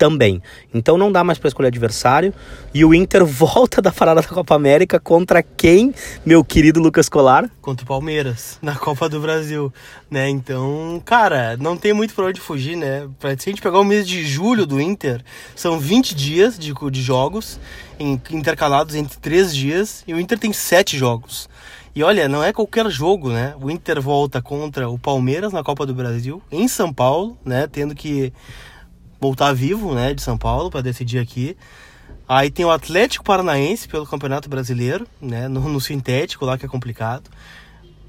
também. 0.02 0.42
Então 0.74 0.98
não 0.98 1.12
dá 1.12 1.22
mais 1.22 1.38
para 1.38 1.46
escolher 1.46 1.68
adversário. 1.68 2.34
E 2.74 2.84
o 2.84 2.92
Inter 2.92 3.22
volta 3.24 3.80
da 3.80 3.92
parada 3.92 4.20
da 4.20 4.26
Copa 4.26 4.52
América 4.52 4.98
contra 4.98 5.44
quem, 5.44 5.94
meu 6.26 6.42
querido 6.42 6.80
Lucas 6.80 7.08
Colar? 7.08 7.48
Contra 7.60 7.84
o 7.84 7.86
Palmeiras, 7.86 8.58
na 8.60 8.74
Copa 8.74 9.08
do 9.08 9.20
Brasil, 9.20 9.72
né? 10.10 10.28
Então, 10.28 11.00
cara, 11.04 11.56
não 11.56 11.76
tem 11.76 11.92
muito 11.92 12.14
para 12.14 12.24
onde 12.24 12.40
fugir, 12.40 12.74
né? 12.74 13.08
Se 13.38 13.48
a 13.48 13.52
gente 13.52 13.62
pegar 13.62 13.78
o 13.78 13.84
mês 13.84 14.08
de 14.08 14.26
julho 14.26 14.66
do 14.66 14.80
Inter, 14.80 15.22
são 15.54 15.78
20 15.78 16.16
dias 16.16 16.58
de, 16.58 16.74
de 16.90 17.00
jogos, 17.00 17.60
intercalados 18.00 18.96
entre 18.96 19.16
3 19.18 19.54
dias, 19.54 20.02
e 20.04 20.12
o 20.12 20.18
Inter 20.18 20.36
tem 20.36 20.52
7 20.52 20.98
jogos. 20.98 21.48
E 21.94 22.02
olha, 22.02 22.28
não 22.28 22.42
é 22.42 22.52
qualquer 22.52 22.90
jogo, 22.90 23.30
né? 23.30 23.54
O 23.60 23.70
Inter 23.70 24.00
volta 24.00 24.42
contra 24.42 24.88
o 24.88 24.98
Palmeiras 24.98 25.52
na 25.52 25.62
Copa 25.62 25.86
do 25.86 25.94
Brasil, 25.94 26.42
em 26.50 26.66
São 26.66 26.92
Paulo, 26.92 27.38
né? 27.44 27.68
Tendo 27.68 27.94
que 27.94 28.32
voltar 29.22 29.52
vivo, 29.52 29.94
né, 29.94 30.12
de 30.12 30.20
São 30.20 30.36
Paulo 30.36 30.68
para 30.68 30.80
decidir 30.80 31.20
aqui. 31.20 31.56
Aí 32.28 32.50
tem 32.50 32.64
o 32.64 32.72
Atlético 32.72 33.24
Paranaense 33.24 33.86
pelo 33.86 34.04
Campeonato 34.04 34.48
Brasileiro, 34.48 35.06
né, 35.20 35.46
no, 35.46 35.60
no 35.60 35.80
sintético 35.80 36.44
lá 36.44 36.58
que 36.58 36.66
é 36.66 36.68
complicado. 36.68 37.30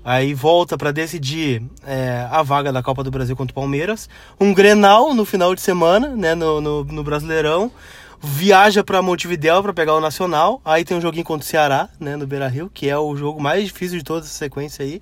Aí 0.04 0.34
volta 0.34 0.76
para 0.76 0.92
decidir 0.92 1.62
é, 1.86 2.28
a 2.32 2.42
vaga 2.42 2.74
da 2.74 2.82
Copa 2.82 3.04
do 3.04 3.12
Brasil 3.12 3.36
contra 3.36 3.52
o 3.52 3.56
Palmeiras. 3.56 4.10
Um 4.40 4.54
Grenal 4.54 5.14
no 5.14 5.24
final 5.24 5.54
de 5.54 5.62
semana, 5.62 6.10
né, 6.10 6.34
no, 6.34 6.60
no, 6.60 6.84
no 6.84 7.04
Brasileirão. 7.04 7.72
Viaja 8.20 8.84
para 8.84 9.02
Montevidéu 9.02 9.62
para 9.62 9.72
pegar 9.72 9.94
o 9.94 10.02
Nacional. 10.02 10.62
Aí 10.66 10.84
tem 10.84 10.98
um 10.98 11.02
joguinho 11.02 11.24
contra 11.24 11.46
o 11.46 11.48
Ceará, 11.48 11.90
né, 12.00 12.16
no 12.16 12.26
Beira-Rio, 12.26 12.72
que 12.74 12.90
é 12.90 12.98
o 12.98 13.16
jogo 13.16 13.40
mais 13.40 13.66
difícil 13.66 14.00
de 14.00 14.04
toda 14.04 14.26
essa 14.26 14.34
sequência 14.34 14.84
aí. 14.84 15.00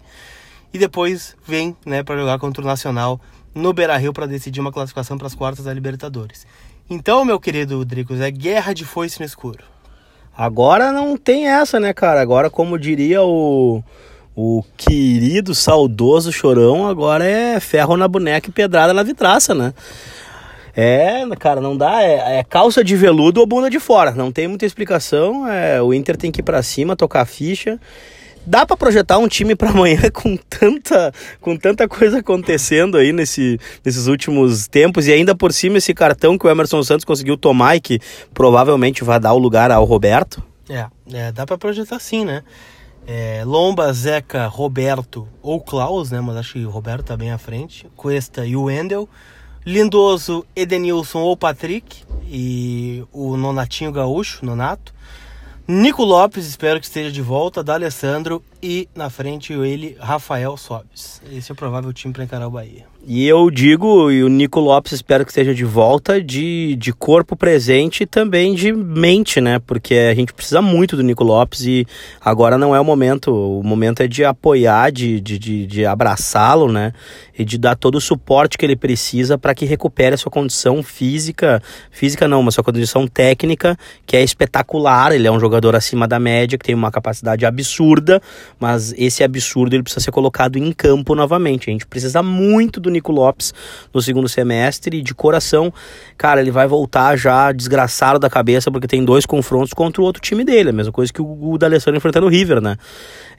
E 0.73 0.77
depois 0.77 1.37
vem, 1.47 1.75
né, 1.85 2.03
para 2.03 2.17
jogar 2.17 2.37
contra 2.37 2.61
o 2.61 2.67
Nacional 2.67 3.19
no 3.53 3.74
Beira-Rio 3.74 4.13
para 4.13 4.25
decidir 4.25 4.59
uma 4.59 4.71
classificação 4.71 5.18
para 5.18 5.27
as 5.27 5.36
quartas 5.36 5.65
da 5.65 5.74
Libertadores. 5.74 6.45
Então, 6.89 7.24
meu 7.24 7.39
querido 7.39 7.83
Dricos, 7.86 8.19
é 8.19 8.30
guerra 8.30 8.74
de 8.74 8.86
foice 8.86 9.19
no 9.19 9.25
escuro. 9.25 9.63
Agora 10.36 10.92
não 10.92 11.18
tem 11.18 11.48
essa, 11.48 11.80
né, 11.80 11.94
cara? 11.94 12.21
Agora, 12.21 12.50
como 12.50 12.80
diria 12.80 13.21
o, 13.21 13.83
o 14.36 14.63
querido, 14.77 15.53
saudoso 15.53 16.31
Chorão, 16.31 16.88
agora 16.88 17.25
é 17.25 17.59
ferro 17.59 17.98
na 17.98 18.07
boneca 18.07 18.50
e 18.50 18.53
pedrada 18.53 18.94
na 18.94 19.03
vitraça, 19.03 19.54
né? 19.54 19.74
É, 20.75 21.24
cara, 21.38 21.59
não 21.59 21.75
dá. 21.75 22.01
É, 22.01 22.39
é, 22.39 22.44
calça 22.44 22.83
de 22.83 22.95
veludo 22.95 23.42
ou 23.42 23.45
bunda 23.45 23.69
de 23.69 23.80
fora. 23.80 24.12
Não 24.12 24.31
tem 24.31 24.47
muita 24.47 24.65
explicação. 24.65 25.47
É, 25.47 25.81
o 25.81 25.94
Inter 25.94 26.15
tem 26.15 26.31
que 26.31 26.39
ir 26.39 26.44
pra 26.44 26.63
cima, 26.63 26.95
tocar 26.95 27.25
ficha. 27.25 27.80
Dá 28.45 28.65
para 28.65 28.75
projetar 28.75 29.19
um 29.19 29.27
time 29.27 29.55
para 29.55 29.69
amanhã 29.69 30.01
com 30.11 30.35
tanta, 30.35 31.13
com 31.39 31.55
tanta 31.55 31.88
coisa 31.88 32.19
acontecendo 32.19 32.97
aí 32.97 33.13
nesse, 33.13 33.59
nesses 33.85 34.07
últimos 34.07 34.67
tempos 34.67 35.07
e 35.07 35.13
ainda 35.13 35.35
por 35.35 35.53
cima 35.53 35.77
esse 35.77 35.93
cartão 35.93 36.38
que 36.38 36.47
o 36.47 36.49
Emerson 36.49 36.83
Santos 36.83 37.05
conseguiu 37.05 37.38
tomar 37.38 37.75
e 37.75 37.81
que 37.81 37.99
provavelmente 38.33 39.03
vai 39.03 39.19
dar 39.19 39.33
o 39.33 39.38
lugar 39.38 39.71
ao 39.71 39.85
Roberto? 39.85 40.43
É, 40.67 40.88
é 41.13 41.31
dá 41.31 41.45
para 41.45 41.57
projetar 41.57 41.99
sim, 41.99 42.25
né? 42.25 42.44
É, 43.06 43.44
Lomba, 43.45 43.92
Zeca, 43.94 44.47
Roberto 44.47 45.27
ou 45.42 45.59
Klaus, 45.59 46.11
né? 46.11 46.21
Mas 46.21 46.37
acho 46.37 46.54
que 46.54 46.66
o 46.66 46.69
Roberto 46.69 47.07
tá 47.07 47.18
bem 47.18 47.31
à 47.31 47.37
frente. 47.37 47.87
Cuesta 47.95 48.45
e 48.45 48.56
o 48.56 48.63
Wendel. 48.63 49.09
Lindoso, 49.66 50.45
Edenilson 50.56 51.19
ou 51.19 51.35
Patrick. 51.35 52.04
E 52.27 53.04
o 53.11 53.35
Nonatinho 53.37 53.92
Gaúcho, 53.92 54.45
Nonato. 54.45 54.94
Nico 55.73 56.04
Lopes, 56.04 56.45
espero 56.47 56.81
que 56.81 56.85
esteja 56.85 57.09
de 57.09 57.21
volta, 57.21 57.63
da 57.63 57.75
Alessandro 57.75 58.44
e 58.61 58.90
na 58.94 59.09
frente 59.09 59.54
ele, 59.54 59.95
Rafael 60.01 60.57
Sobes. 60.57 61.21
Esse 61.31 61.49
é 61.49 61.54
o 61.54 61.56
provável 61.56 61.94
time 61.94 62.13
para 62.13 62.25
encarar 62.25 62.45
o 62.45 62.51
Bahia. 62.51 62.91
E 63.03 63.27
eu 63.27 63.49
digo, 63.49 64.11
e 64.11 64.23
o 64.23 64.27
Nico 64.27 64.59
Lopes 64.59 64.91
espero 64.91 65.25
que 65.25 65.31
esteja 65.31 65.55
de 65.55 65.65
volta, 65.65 66.21
de, 66.21 66.75
de 66.75 66.93
corpo 66.93 67.35
presente 67.35 68.03
e 68.03 68.05
também 68.05 68.53
de 68.53 68.71
mente, 68.71 69.41
né? 69.41 69.57
Porque 69.57 69.95
a 69.95 70.13
gente 70.13 70.31
precisa 70.31 70.61
muito 70.61 70.95
do 70.95 71.01
Nico 71.01 71.23
Lopes 71.23 71.61
e 71.65 71.87
agora 72.23 72.59
não 72.59 72.75
é 72.75 72.79
o 72.79 72.85
momento. 72.85 73.33
O 73.33 73.63
momento 73.63 74.03
é 74.03 74.07
de 74.07 74.23
apoiar, 74.23 74.91
de, 74.91 75.19
de, 75.19 75.39
de, 75.39 75.65
de 75.65 75.83
abraçá-lo, 75.83 76.71
né? 76.71 76.93
E 77.35 77.43
de 77.43 77.57
dar 77.57 77.75
todo 77.75 77.95
o 77.95 78.01
suporte 78.01 78.55
que 78.55 78.63
ele 78.63 78.75
precisa 78.75 79.35
para 79.35 79.55
que 79.55 79.65
recupere 79.65 80.13
a 80.13 80.17
sua 80.17 80.31
condição 80.31 80.83
física. 80.83 81.59
Física 81.89 82.27
não, 82.27 82.43
mas 82.43 82.53
sua 82.53 82.63
condição 82.63 83.07
técnica, 83.07 83.75
que 84.05 84.15
é 84.15 84.21
espetacular. 84.21 85.11
Ele 85.11 85.27
é 85.27 85.31
um 85.31 85.39
jogador 85.39 85.75
acima 85.75 86.07
da 86.07 86.19
média, 86.19 86.55
que 86.55 86.65
tem 86.65 86.75
uma 86.75 86.91
capacidade 86.91 87.47
absurda, 87.47 88.21
mas 88.59 88.93
esse 88.95 89.23
absurdo 89.23 89.75
ele 89.75 89.81
precisa 89.81 90.05
ser 90.05 90.11
colocado 90.11 90.57
em 90.57 90.71
campo 90.71 91.15
novamente. 91.15 91.67
A 91.67 91.73
gente 91.73 91.87
precisa 91.87 92.21
muito 92.21 92.79
do 92.79 92.91
Nico 92.92 93.12
Lopes 93.12 93.54
no 93.94 94.02
segundo 94.02 94.28
semestre 94.28 94.98
e 94.98 95.02
de 95.02 95.14
coração, 95.14 95.71
cara, 96.18 96.42
ele 96.42 96.52
vai 96.52 96.68
voltar 96.68 97.16
já 97.16 97.52
desgraçado 97.52 98.19
da 98.19 98.30
cabeça 98.30 98.71
porque 98.71 98.88
tem 98.88 99.06
dois 99.06 99.26
confrontos 99.26 99.74
contra 99.74 100.02
o 100.02 100.06
outro 100.06 100.21
time 100.21 100.44
dele, 100.44 100.69
a 100.69 100.74
mesma 100.74 100.92
coisa 100.92 101.14
que 101.14 101.21
o, 101.21 101.52
o 101.52 101.57
D'Alessandro 101.57 101.98
enfrentando 101.98 102.26
o 102.26 102.30
River, 102.30 102.62
né? 102.62 102.78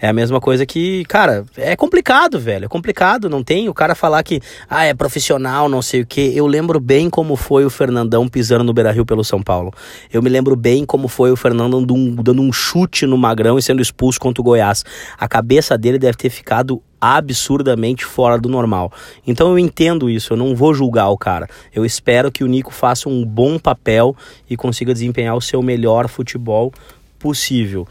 É 0.00 0.08
a 0.08 0.12
mesma 0.12 0.40
coisa 0.40 0.66
que, 0.66 1.04
cara, 1.04 1.44
é 1.56 1.76
complicado, 1.76 2.38
velho, 2.38 2.64
é 2.64 2.68
complicado, 2.68 3.28
não 3.28 3.42
tem 3.42 3.68
o 3.68 3.74
cara 3.74 3.94
falar 3.94 4.22
que, 4.22 4.40
ah, 4.68 4.84
é 4.84 4.94
profissional, 4.94 5.68
não 5.68 5.80
sei 5.80 6.00
o 6.02 6.06
que. 6.06 6.36
Eu 6.36 6.46
lembro 6.46 6.80
bem 6.80 7.08
como 7.08 7.36
foi 7.36 7.64
o 7.64 7.70
Fernandão 7.70 8.28
pisando 8.28 8.64
no 8.64 8.72
Beira-Rio 8.72 9.06
pelo 9.06 9.22
São 9.22 9.40
Paulo. 9.42 9.72
Eu 10.12 10.20
me 10.20 10.28
lembro 10.28 10.56
bem 10.56 10.84
como 10.84 11.06
foi 11.06 11.30
o 11.30 11.36
Fernando 11.36 11.72
dando 11.72 11.94
um, 11.94 12.14
dando 12.14 12.42
um 12.42 12.52
chute 12.52 13.06
no 13.06 13.16
Magrão 13.16 13.58
e 13.58 13.62
sendo 13.62 13.80
expulso 13.80 14.20
contra 14.20 14.40
o 14.40 14.44
Goiás. 14.44 14.84
a 15.18 15.26
cabeça 15.26 15.76
dele 15.78 15.98
deve 15.98 16.16
ter 16.16 16.30
ficado 16.30 16.82
absurdamente 17.02 18.04
fora 18.04 18.38
do 18.38 18.48
normal. 18.48 18.92
Então 19.26 19.50
eu 19.50 19.58
entendo 19.58 20.08
isso, 20.08 20.32
eu 20.32 20.36
não 20.36 20.54
vou 20.54 20.72
julgar 20.72 21.08
o 21.08 21.18
cara. 21.18 21.48
Eu 21.74 21.84
espero 21.84 22.30
que 22.30 22.44
o 22.44 22.46
Nico 22.46 22.72
faça 22.72 23.08
um 23.08 23.24
bom 23.24 23.58
papel 23.58 24.14
e 24.48 24.56
consiga 24.56 24.92
desempenhar 24.92 25.34
o 25.34 25.40
seu 25.40 25.60
melhor 25.60 26.06
futebol 26.06 26.72
possível. 27.18 27.88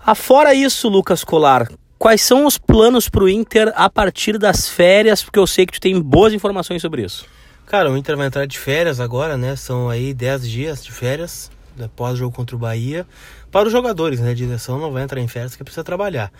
Afora 0.00 0.54
isso, 0.54 0.88
Lucas 0.88 1.22
Colar, 1.22 1.70
quais 1.98 2.22
são 2.22 2.46
os 2.46 2.56
planos 2.56 3.06
para 3.06 3.24
o 3.24 3.28
Inter 3.28 3.70
a 3.76 3.90
partir 3.90 4.38
das 4.38 4.66
férias? 4.66 5.22
Porque 5.22 5.38
eu 5.38 5.46
sei 5.46 5.66
que 5.66 5.74
tu 5.74 5.80
tem 5.80 6.00
boas 6.00 6.32
informações 6.32 6.80
sobre 6.80 7.02
isso. 7.02 7.26
Cara, 7.66 7.92
o 7.92 7.98
Inter 7.98 8.16
vai 8.16 8.28
entrar 8.28 8.46
de 8.46 8.58
férias 8.58 8.98
agora, 8.98 9.36
né? 9.36 9.54
São 9.56 9.90
aí 9.90 10.14
10 10.14 10.48
dias 10.48 10.82
de 10.82 10.90
férias 10.90 11.50
após 11.78 12.14
o 12.14 12.16
jogo 12.16 12.34
contra 12.34 12.56
o 12.56 12.58
Bahia. 12.58 13.06
Para 13.52 13.66
os 13.66 13.72
jogadores, 13.72 14.20
né? 14.20 14.30
A 14.30 14.34
direção 14.34 14.78
não 14.78 14.90
vai 14.90 15.02
entrar 15.02 15.20
em 15.20 15.28
férias 15.28 15.54
que 15.54 15.62
precisa 15.62 15.84
trabalhar. 15.84 16.32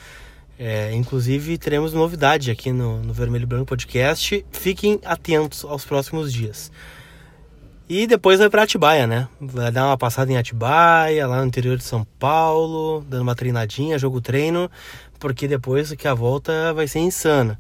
É, 0.58 0.92
inclusive, 0.92 1.56
teremos 1.56 1.92
novidade 1.92 2.50
aqui 2.50 2.72
no, 2.72 3.00
no 3.00 3.12
Vermelho 3.12 3.46
Branco 3.46 3.66
Podcast. 3.66 4.44
Fiquem 4.50 4.98
atentos 5.04 5.64
aos 5.64 5.84
próximos 5.84 6.32
dias. 6.32 6.72
E 7.88 8.06
depois 8.06 8.38
vai 8.38 8.50
para 8.50 8.64
Atibaia, 8.64 9.06
né? 9.06 9.28
Vai 9.40 9.70
dar 9.70 9.86
uma 9.86 9.96
passada 9.96 10.30
em 10.30 10.36
Atibaia, 10.36 11.26
lá 11.26 11.40
no 11.40 11.46
interior 11.46 11.76
de 11.78 11.84
São 11.84 12.04
Paulo, 12.18 13.02
dando 13.08 13.22
uma 13.22 13.34
treinadinha, 13.34 13.98
jogo 13.98 14.20
treino, 14.20 14.70
porque 15.18 15.48
depois 15.48 15.92
que 15.92 16.06
a 16.06 16.12
volta 16.12 16.74
vai 16.74 16.86
ser 16.86 16.98
insana. 16.98 17.58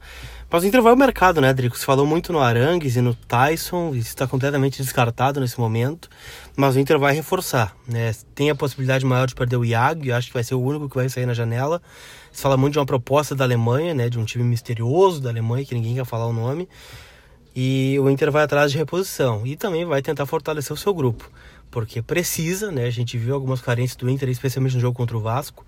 Mas 0.50 0.64
o 0.64 0.66
Inter 0.66 0.80
vai 0.80 0.92
ao 0.92 0.96
mercado, 0.96 1.40
né, 1.42 1.52
Drico? 1.52 1.78
Se 1.78 1.84
falou 1.84 2.06
muito 2.06 2.32
no 2.32 2.40
Arangues 2.40 2.96
e 2.96 3.02
no 3.02 3.14
Tyson, 3.14 3.90
isso 3.90 4.08
está 4.08 4.26
completamente 4.26 4.82
descartado 4.82 5.40
nesse 5.40 5.60
momento. 5.60 6.08
Mas 6.56 6.74
o 6.74 6.80
Inter 6.80 6.98
vai 6.98 7.14
reforçar, 7.14 7.76
né? 7.86 8.14
Tem 8.34 8.48
a 8.48 8.54
possibilidade 8.54 9.04
maior 9.04 9.26
de 9.26 9.34
perder 9.34 9.56
o 9.56 9.64
Iago, 9.64 10.06
e 10.06 10.12
acho 10.12 10.28
que 10.28 10.34
vai 10.34 10.42
ser 10.42 10.54
o 10.54 10.60
único 10.60 10.88
que 10.88 10.96
vai 10.96 11.08
sair 11.08 11.26
na 11.26 11.34
janela. 11.34 11.82
Se 12.38 12.42
fala 12.42 12.56
muito 12.56 12.74
de 12.74 12.78
uma 12.78 12.86
proposta 12.86 13.34
da 13.34 13.42
Alemanha, 13.42 13.92
né? 13.92 14.08
De 14.08 14.16
um 14.16 14.24
time 14.24 14.44
misterioso 14.44 15.20
da 15.20 15.28
Alemanha, 15.28 15.64
que 15.64 15.74
ninguém 15.74 15.96
quer 15.96 16.04
falar 16.04 16.24
o 16.28 16.32
nome. 16.32 16.68
E 17.52 17.98
o 17.98 18.08
Inter 18.08 18.30
vai 18.30 18.44
atrás 18.44 18.70
de 18.70 18.78
reposição. 18.78 19.44
E 19.44 19.56
também 19.56 19.84
vai 19.84 20.00
tentar 20.00 20.24
fortalecer 20.24 20.72
o 20.72 20.76
seu 20.76 20.94
grupo. 20.94 21.28
Porque 21.68 22.00
precisa, 22.00 22.70
né? 22.70 22.84
A 22.84 22.90
gente 22.90 23.18
viu 23.18 23.34
algumas 23.34 23.60
carências 23.60 23.96
do 23.96 24.08
Inter, 24.08 24.28
especialmente 24.28 24.76
no 24.76 24.80
jogo 24.80 24.96
contra 24.96 25.16
o 25.16 25.20
Vasco. 25.20 25.66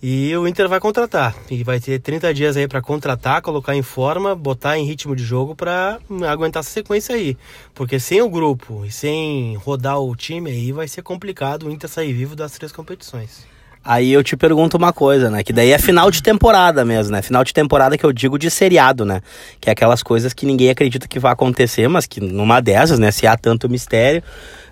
E 0.00 0.32
o 0.36 0.46
Inter 0.46 0.68
vai 0.68 0.78
contratar. 0.78 1.34
E 1.50 1.64
vai 1.64 1.80
ter 1.80 1.98
30 1.98 2.32
dias 2.32 2.56
aí 2.56 2.68
para 2.68 2.80
contratar, 2.80 3.42
colocar 3.42 3.74
em 3.74 3.82
forma, 3.82 4.32
botar 4.32 4.78
em 4.78 4.84
ritmo 4.84 5.16
de 5.16 5.24
jogo 5.24 5.56
para 5.56 5.98
aguentar 6.30 6.60
essa 6.60 6.70
sequência 6.70 7.16
aí. 7.16 7.36
Porque 7.74 7.98
sem 7.98 8.22
o 8.22 8.30
grupo 8.30 8.84
e 8.84 8.92
sem 8.92 9.56
rodar 9.56 9.98
o 9.98 10.14
time 10.14 10.52
aí 10.52 10.70
vai 10.70 10.86
ser 10.86 11.02
complicado 11.02 11.66
o 11.66 11.70
Inter 11.72 11.90
sair 11.90 12.12
vivo 12.12 12.36
das 12.36 12.52
três 12.52 12.70
competições. 12.70 13.52
Aí 13.84 14.12
eu 14.12 14.24
te 14.24 14.34
pergunto 14.34 14.78
uma 14.78 14.94
coisa, 14.94 15.30
né? 15.30 15.42
Que 15.42 15.52
daí 15.52 15.70
é 15.70 15.78
final 15.78 16.10
de 16.10 16.22
temporada 16.22 16.84
mesmo, 16.86 17.12
né? 17.12 17.20
Final 17.20 17.44
de 17.44 17.52
temporada 17.52 17.98
que 17.98 18.04
eu 18.04 18.12
digo 18.12 18.38
de 18.38 18.50
seriado, 18.50 19.04
né? 19.04 19.20
Que 19.60 19.68
é 19.68 19.72
aquelas 19.72 20.02
coisas 20.02 20.32
que 20.32 20.46
ninguém 20.46 20.70
acredita 20.70 21.06
que 21.06 21.18
vai 21.18 21.32
acontecer, 21.32 21.86
mas 21.86 22.06
que 22.06 22.18
numa 22.18 22.60
dessas, 22.60 22.98
né? 22.98 23.10
Se 23.10 23.26
há 23.26 23.36
tanto 23.36 23.68
mistério. 23.68 24.22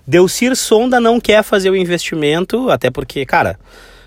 Delcir 0.05 0.55
Sonda 0.55 0.99
não 0.99 1.19
quer 1.19 1.43
fazer 1.43 1.69
o 1.69 1.75
investimento, 1.75 2.71
até 2.71 2.89
porque, 2.89 3.23
cara, 3.23 3.59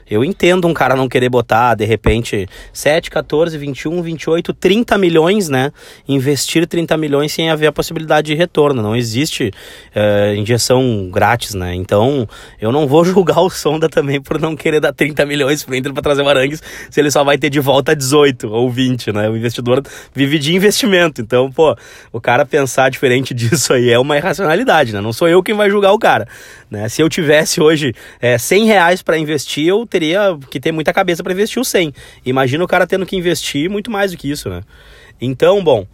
eu 0.08 0.24
entendo 0.24 0.68
um 0.68 0.74
cara 0.74 0.94
não 0.94 1.08
querer 1.08 1.28
botar, 1.28 1.74
de 1.74 1.84
repente, 1.84 2.48
7, 2.72 3.10
14, 3.10 3.58
21, 3.58 4.02
28, 4.02 4.52
30 4.54 4.98
milhões, 4.98 5.48
né? 5.48 5.72
Investir 6.06 6.66
30 6.66 6.96
milhões 6.96 7.32
sem 7.32 7.50
haver 7.50 7.66
a 7.66 7.72
possibilidade 7.72 8.28
de 8.28 8.34
retorno. 8.34 8.82
Não 8.82 8.94
existe 8.94 9.50
uh, 9.94 10.34
injeção 10.36 11.10
grátis, 11.10 11.54
né? 11.54 11.74
Então, 11.74 12.28
eu 12.60 12.70
não 12.70 12.86
vou 12.86 13.02
julgar 13.04 13.40
o 13.40 13.50
Sonda 13.50 13.88
também 13.88 14.20
por 14.20 14.40
não 14.40 14.54
querer 14.54 14.80
dar 14.80 14.92
30 14.92 15.26
milhões 15.26 15.64
pro 15.64 15.74
Inter 15.74 15.92
pra 15.92 16.02
trazer 16.02 16.22
o 16.22 16.28
Arangues, 16.28 16.62
se 16.90 17.00
ele 17.00 17.10
só 17.10 17.24
vai 17.24 17.36
ter 17.36 17.50
de 17.50 17.58
volta 17.58 17.94
18 17.94 18.48
ou 18.48 18.70
20, 18.70 19.12
né? 19.12 19.28
O 19.28 19.36
investidor 19.36 19.82
vive 20.14 20.38
de 20.38 20.54
investimento. 20.54 21.20
Então, 21.20 21.50
pô, 21.50 21.76
o 22.12 22.20
cara 22.20 22.46
pensar 22.46 22.90
diferente 22.90 23.32
disso 23.34 23.72
aí 23.72 23.90
é 23.90 23.98
uma 23.98 24.16
irracionalidade, 24.16 24.92
né? 24.92 25.00
Não 25.00 25.12
sou 25.12 25.28
eu 25.28 25.42
quem 25.42 25.54
vai 25.54 25.68
julgar 25.68 25.92
o 25.92 25.98
cara, 25.98 26.28
né? 26.70 26.88
Se 26.88 27.02
eu 27.02 27.08
tivesse 27.08 27.60
hoje 27.60 27.92
é, 28.20 28.38
100 28.38 28.66
reais 28.66 29.02
para 29.02 29.18
investir, 29.18 29.66
eu 29.66 29.86
teria 29.96 30.38
que 30.50 30.60
ter 30.60 30.72
muita 30.72 30.92
cabeça 30.92 31.22
para 31.22 31.32
investir 31.32 31.60
o 31.60 31.64
100. 31.64 31.92
Imagina 32.26 32.62
o 32.62 32.68
cara 32.68 32.86
tendo 32.86 33.06
que 33.06 33.16
investir 33.16 33.70
muito 33.70 33.90
mais 33.90 34.10
do 34.10 34.18
que 34.18 34.30
isso, 34.30 34.50
né? 34.50 34.62
Então, 35.18 35.64
bom, 35.64 35.86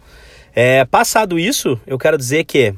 é, 0.53 0.83
passado 0.83 1.39
isso, 1.39 1.79
eu 1.87 1.97
quero 1.97 2.17
dizer 2.17 2.43
que 2.43 2.75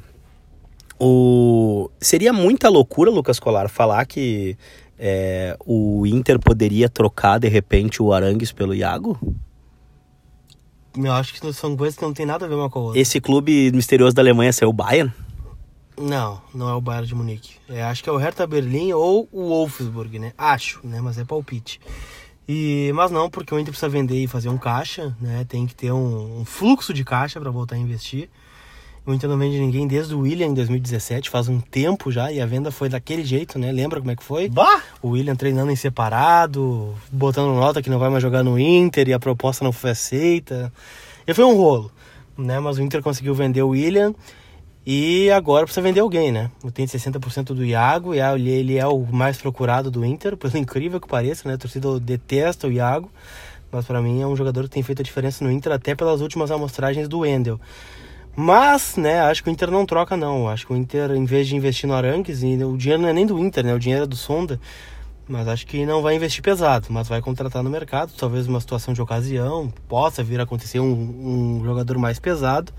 o 0.99 1.89
seria 1.99 2.31
muita 2.31 2.69
loucura, 2.69 3.09
Lucas 3.09 3.39
Colar, 3.39 3.67
falar 3.69 4.05
que 4.05 4.55
é, 4.99 5.57
o 5.65 6.05
Inter 6.05 6.39
poderia 6.39 6.87
trocar 6.87 7.39
de 7.39 7.47
repente 7.47 8.03
o 8.03 8.13
Arangues 8.13 8.51
pelo 8.51 8.75
Iago? 8.75 9.17
Eu 10.95 11.11
acho 11.11 11.33
que 11.33 11.53
são 11.53 11.75
coisas 11.75 11.97
que 11.97 12.05
não 12.05 12.13
tem 12.13 12.25
nada 12.25 12.45
a 12.45 12.47
ver 12.47 12.55
uma 12.55 12.69
com 12.69 12.79
a 12.79 12.81
outra. 12.83 13.01
Esse 13.01 13.19
clube 13.19 13.71
misterioso 13.71 14.15
da 14.15 14.21
Alemanha 14.21 14.51
é 14.61 14.65
o 14.65 14.71
Bayern? 14.71 15.11
Não, 15.97 16.41
não 16.53 16.69
é 16.69 16.73
o 16.73 16.81
Bayern 16.81 17.07
de 17.07 17.15
Munique. 17.15 17.55
É, 17.69 17.83
acho 17.83 18.03
que 18.03 18.09
é 18.09 18.11
o 18.11 18.17
Hertha 18.17 18.45
Berlim 18.45 18.91
ou 18.93 19.29
o 19.31 19.49
Wolfsburg, 19.49 20.19
né? 20.19 20.33
Acho, 20.37 20.79
né? 20.83 20.99
Mas 21.01 21.17
é 21.17 21.23
palpite. 21.23 21.79
E, 22.47 22.91
mas 22.93 23.09
não, 23.11 23.29
porque 23.29 23.53
o 23.53 23.59
Inter 23.59 23.71
precisa 23.71 23.89
vender 23.89 24.21
e 24.21 24.27
fazer 24.27 24.49
um 24.49 24.57
caixa, 24.57 25.15
né? 25.19 25.45
Tem 25.47 25.65
que 25.65 25.73
ter 25.73 25.91
um, 25.91 26.41
um 26.41 26.45
fluxo 26.45 26.93
de 26.93 27.03
caixa 27.03 27.39
para 27.39 27.49
voltar 27.49 27.75
a 27.75 27.79
investir. 27.79 28.29
O 29.05 29.13
Inter 29.13 29.29
não 29.29 29.37
vende 29.37 29.59
ninguém 29.59 29.87
desde 29.87 30.15
o 30.15 30.21
William 30.21 30.47
em 30.47 30.53
2017, 30.53 31.29
faz 31.29 31.47
um 31.47 31.59
tempo 31.59 32.11
já, 32.11 32.31
e 32.31 32.41
a 32.41 32.45
venda 32.45 32.71
foi 32.71 32.89
daquele 32.89 33.23
jeito, 33.23 33.59
né? 33.59 33.71
Lembra 33.71 33.99
como 33.99 34.11
é 34.11 34.15
que 34.15 34.23
foi? 34.23 34.49
Bah! 34.49 34.81
O 34.99 35.09
William 35.09 35.35
treinando 35.35 35.71
em 35.71 35.75
separado, 35.75 36.93
botando 37.11 37.53
nota 37.53 37.83
que 37.83 37.89
não 37.89 37.99
vai 37.99 38.09
mais 38.09 38.21
jogar 38.21 38.43
no 38.43 38.59
Inter 38.59 39.07
e 39.07 39.13
a 39.13 39.19
proposta 39.19 39.63
não 39.63 39.71
foi 39.71 39.91
aceita. 39.91 40.73
E 41.27 41.33
foi 41.33 41.45
um 41.45 41.55
rolo, 41.55 41.91
né? 42.35 42.59
Mas 42.59 42.77
o 42.77 42.81
Inter 42.81 43.01
conseguiu 43.01 43.35
vender 43.35 43.61
o 43.61 43.69
William 43.69 44.13
e 44.85 45.31
agora 45.31 45.65
precisa 45.65 45.81
vender 45.81 46.01
alguém, 46.01 46.31
né? 46.31 46.51
Tem 46.71 46.85
60% 46.85 47.45
do 47.55 47.65
Iago, 47.65 48.13
e 48.13 48.19
ele 48.19 48.77
é 48.77 48.85
o 48.85 48.99
mais 48.99 49.35
procurado 49.37 49.89
do 49.89 50.05
Inter, 50.05 50.37
por 50.37 50.55
incrível 50.55 51.01
que 51.01 51.07
pareça, 51.07 51.47
né? 51.49 51.55
A 51.55 51.57
torcida 51.57 51.99
detesta 51.99 52.67
o 52.67 52.71
Iago, 52.71 53.09
mas 53.71 53.85
para 53.85 53.99
mim 53.99 54.21
é 54.21 54.27
um 54.27 54.35
jogador 54.35 54.63
que 54.65 54.69
tem 54.69 54.83
feito 54.83 55.01
a 55.01 55.03
diferença 55.03 55.43
no 55.43 55.51
Inter 55.51 55.71
até 55.71 55.95
pelas 55.95 56.21
últimas 56.21 56.51
amostragens 56.51 57.07
do 57.07 57.19
Wendel. 57.19 57.59
Mas, 58.35 58.95
né, 58.97 59.21
acho 59.21 59.41
que 59.41 59.49
o 59.49 59.51
Inter 59.51 59.71
não 59.71 59.85
troca 59.85 60.15
não. 60.15 60.49
Acho 60.49 60.67
que 60.67 60.73
o 60.73 60.75
Inter, 60.75 61.11
em 61.11 61.25
vez 61.25 61.47
de 61.47 61.55
investir 61.55 61.87
no 61.87 61.95
Arangues, 61.95 62.43
o 62.43 62.77
dinheiro 62.77 63.01
não 63.01 63.09
é 63.09 63.13
nem 63.13 63.25
do 63.25 63.39
Inter, 63.39 63.65
né? 63.65 63.73
O 63.73 63.79
dinheiro 63.79 64.03
é 64.03 64.07
do 64.07 64.15
Sonda. 64.15 64.59
Mas 65.27 65.47
acho 65.47 65.65
que 65.65 65.85
não 65.85 66.03
vai 66.03 66.15
investir 66.15 66.43
pesado, 66.43 66.87
mas 66.91 67.07
vai 67.07 67.19
contratar 67.21 67.63
no 67.63 67.69
mercado, 67.69 68.11
talvez 68.15 68.45
uma 68.45 68.59
situação 68.59 68.93
de 68.93 69.01
ocasião, 69.01 69.73
possa 69.87 70.21
vir 70.21 70.39
a 70.39 70.43
acontecer 70.43 70.79
um, 70.79 71.59
um 71.59 71.65
jogador 71.65 71.97
mais 71.97 72.19
pesado 72.19 72.71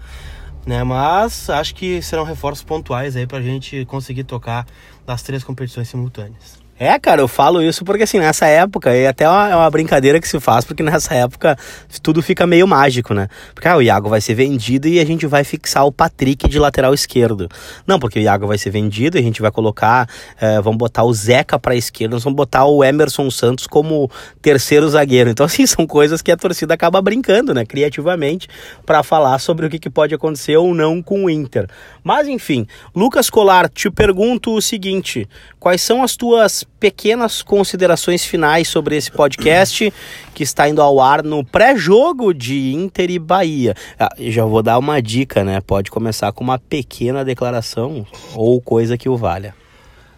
né? 0.66 0.82
Mas 0.82 1.48
acho 1.48 1.74
que 1.74 2.02
serão 2.02 2.24
reforços 2.24 2.64
pontuais 2.64 3.16
aí 3.16 3.26
para 3.26 3.38
a 3.38 3.42
gente 3.42 3.84
conseguir 3.86 4.24
tocar 4.24 4.66
nas 5.06 5.22
três 5.22 5.44
competições 5.44 5.88
simultâneas. 5.88 6.65
É, 6.78 6.98
cara, 6.98 7.22
eu 7.22 7.28
falo 7.28 7.62
isso 7.62 7.82
porque 7.86 8.02
assim, 8.02 8.18
nessa 8.18 8.46
época, 8.46 8.94
e 8.94 9.06
até 9.06 9.24
é 9.24 9.28
uma, 9.28 9.48
é 9.48 9.56
uma 9.56 9.70
brincadeira 9.70 10.20
que 10.20 10.28
se 10.28 10.38
faz, 10.38 10.62
porque 10.62 10.82
nessa 10.82 11.14
época 11.14 11.56
tudo 12.02 12.22
fica 12.22 12.46
meio 12.46 12.66
mágico, 12.66 13.14
né? 13.14 13.28
Porque 13.54 13.66
ah, 13.66 13.78
o 13.78 13.82
Iago 13.82 14.10
vai 14.10 14.20
ser 14.20 14.34
vendido 14.34 14.86
e 14.86 15.00
a 15.00 15.04
gente 15.06 15.26
vai 15.26 15.42
fixar 15.42 15.86
o 15.86 15.92
Patrick 15.92 16.46
de 16.46 16.58
lateral 16.58 16.92
esquerdo. 16.92 17.48
Não, 17.86 17.98
porque 17.98 18.18
o 18.18 18.22
Iago 18.22 18.46
vai 18.46 18.58
ser 18.58 18.68
vendido 18.68 19.16
e 19.16 19.20
a 19.20 19.22
gente 19.22 19.40
vai 19.40 19.50
colocar, 19.50 20.06
é, 20.38 20.60
vamos 20.60 20.76
botar 20.76 21.04
o 21.04 21.14
Zeca 21.14 21.58
pra 21.58 21.74
esquerda, 21.74 22.14
nós 22.14 22.24
vamos 22.24 22.36
botar 22.36 22.66
o 22.66 22.84
Emerson 22.84 23.30
Santos 23.30 23.66
como 23.66 24.10
terceiro 24.42 24.86
zagueiro. 24.86 25.30
Então, 25.30 25.46
assim, 25.46 25.66
são 25.66 25.86
coisas 25.86 26.20
que 26.20 26.30
a 26.30 26.36
torcida 26.36 26.74
acaba 26.74 27.00
brincando, 27.00 27.54
né, 27.54 27.64
criativamente, 27.64 28.48
para 28.84 29.02
falar 29.02 29.38
sobre 29.38 29.64
o 29.64 29.70
que, 29.70 29.78
que 29.78 29.88
pode 29.88 30.14
acontecer 30.14 30.58
ou 30.58 30.74
não 30.74 31.02
com 31.02 31.24
o 31.24 31.30
Inter. 31.30 31.66
Mas, 32.06 32.28
enfim, 32.28 32.68
Lucas 32.94 33.28
Colar, 33.28 33.68
te 33.68 33.90
pergunto 33.90 34.54
o 34.54 34.62
seguinte: 34.62 35.28
quais 35.58 35.82
são 35.82 36.04
as 36.04 36.14
tuas 36.14 36.62
pequenas 36.78 37.42
considerações 37.42 38.24
finais 38.24 38.68
sobre 38.68 38.94
esse 38.94 39.10
podcast 39.10 39.92
que 40.32 40.44
está 40.44 40.68
indo 40.68 40.80
ao 40.80 41.00
ar 41.00 41.24
no 41.24 41.44
pré-jogo 41.44 42.32
de 42.32 42.72
Inter 42.72 43.10
e 43.10 43.18
Bahia. 43.18 43.74
Ah, 43.98 44.08
já 44.20 44.44
vou 44.44 44.62
dar 44.62 44.78
uma 44.78 45.02
dica, 45.02 45.42
né? 45.42 45.60
Pode 45.60 45.90
começar 45.90 46.30
com 46.30 46.44
uma 46.44 46.60
pequena 46.60 47.24
declaração 47.24 48.06
ou 48.36 48.60
coisa 48.60 48.96
que 48.96 49.08
o 49.08 49.16
valha. 49.16 49.52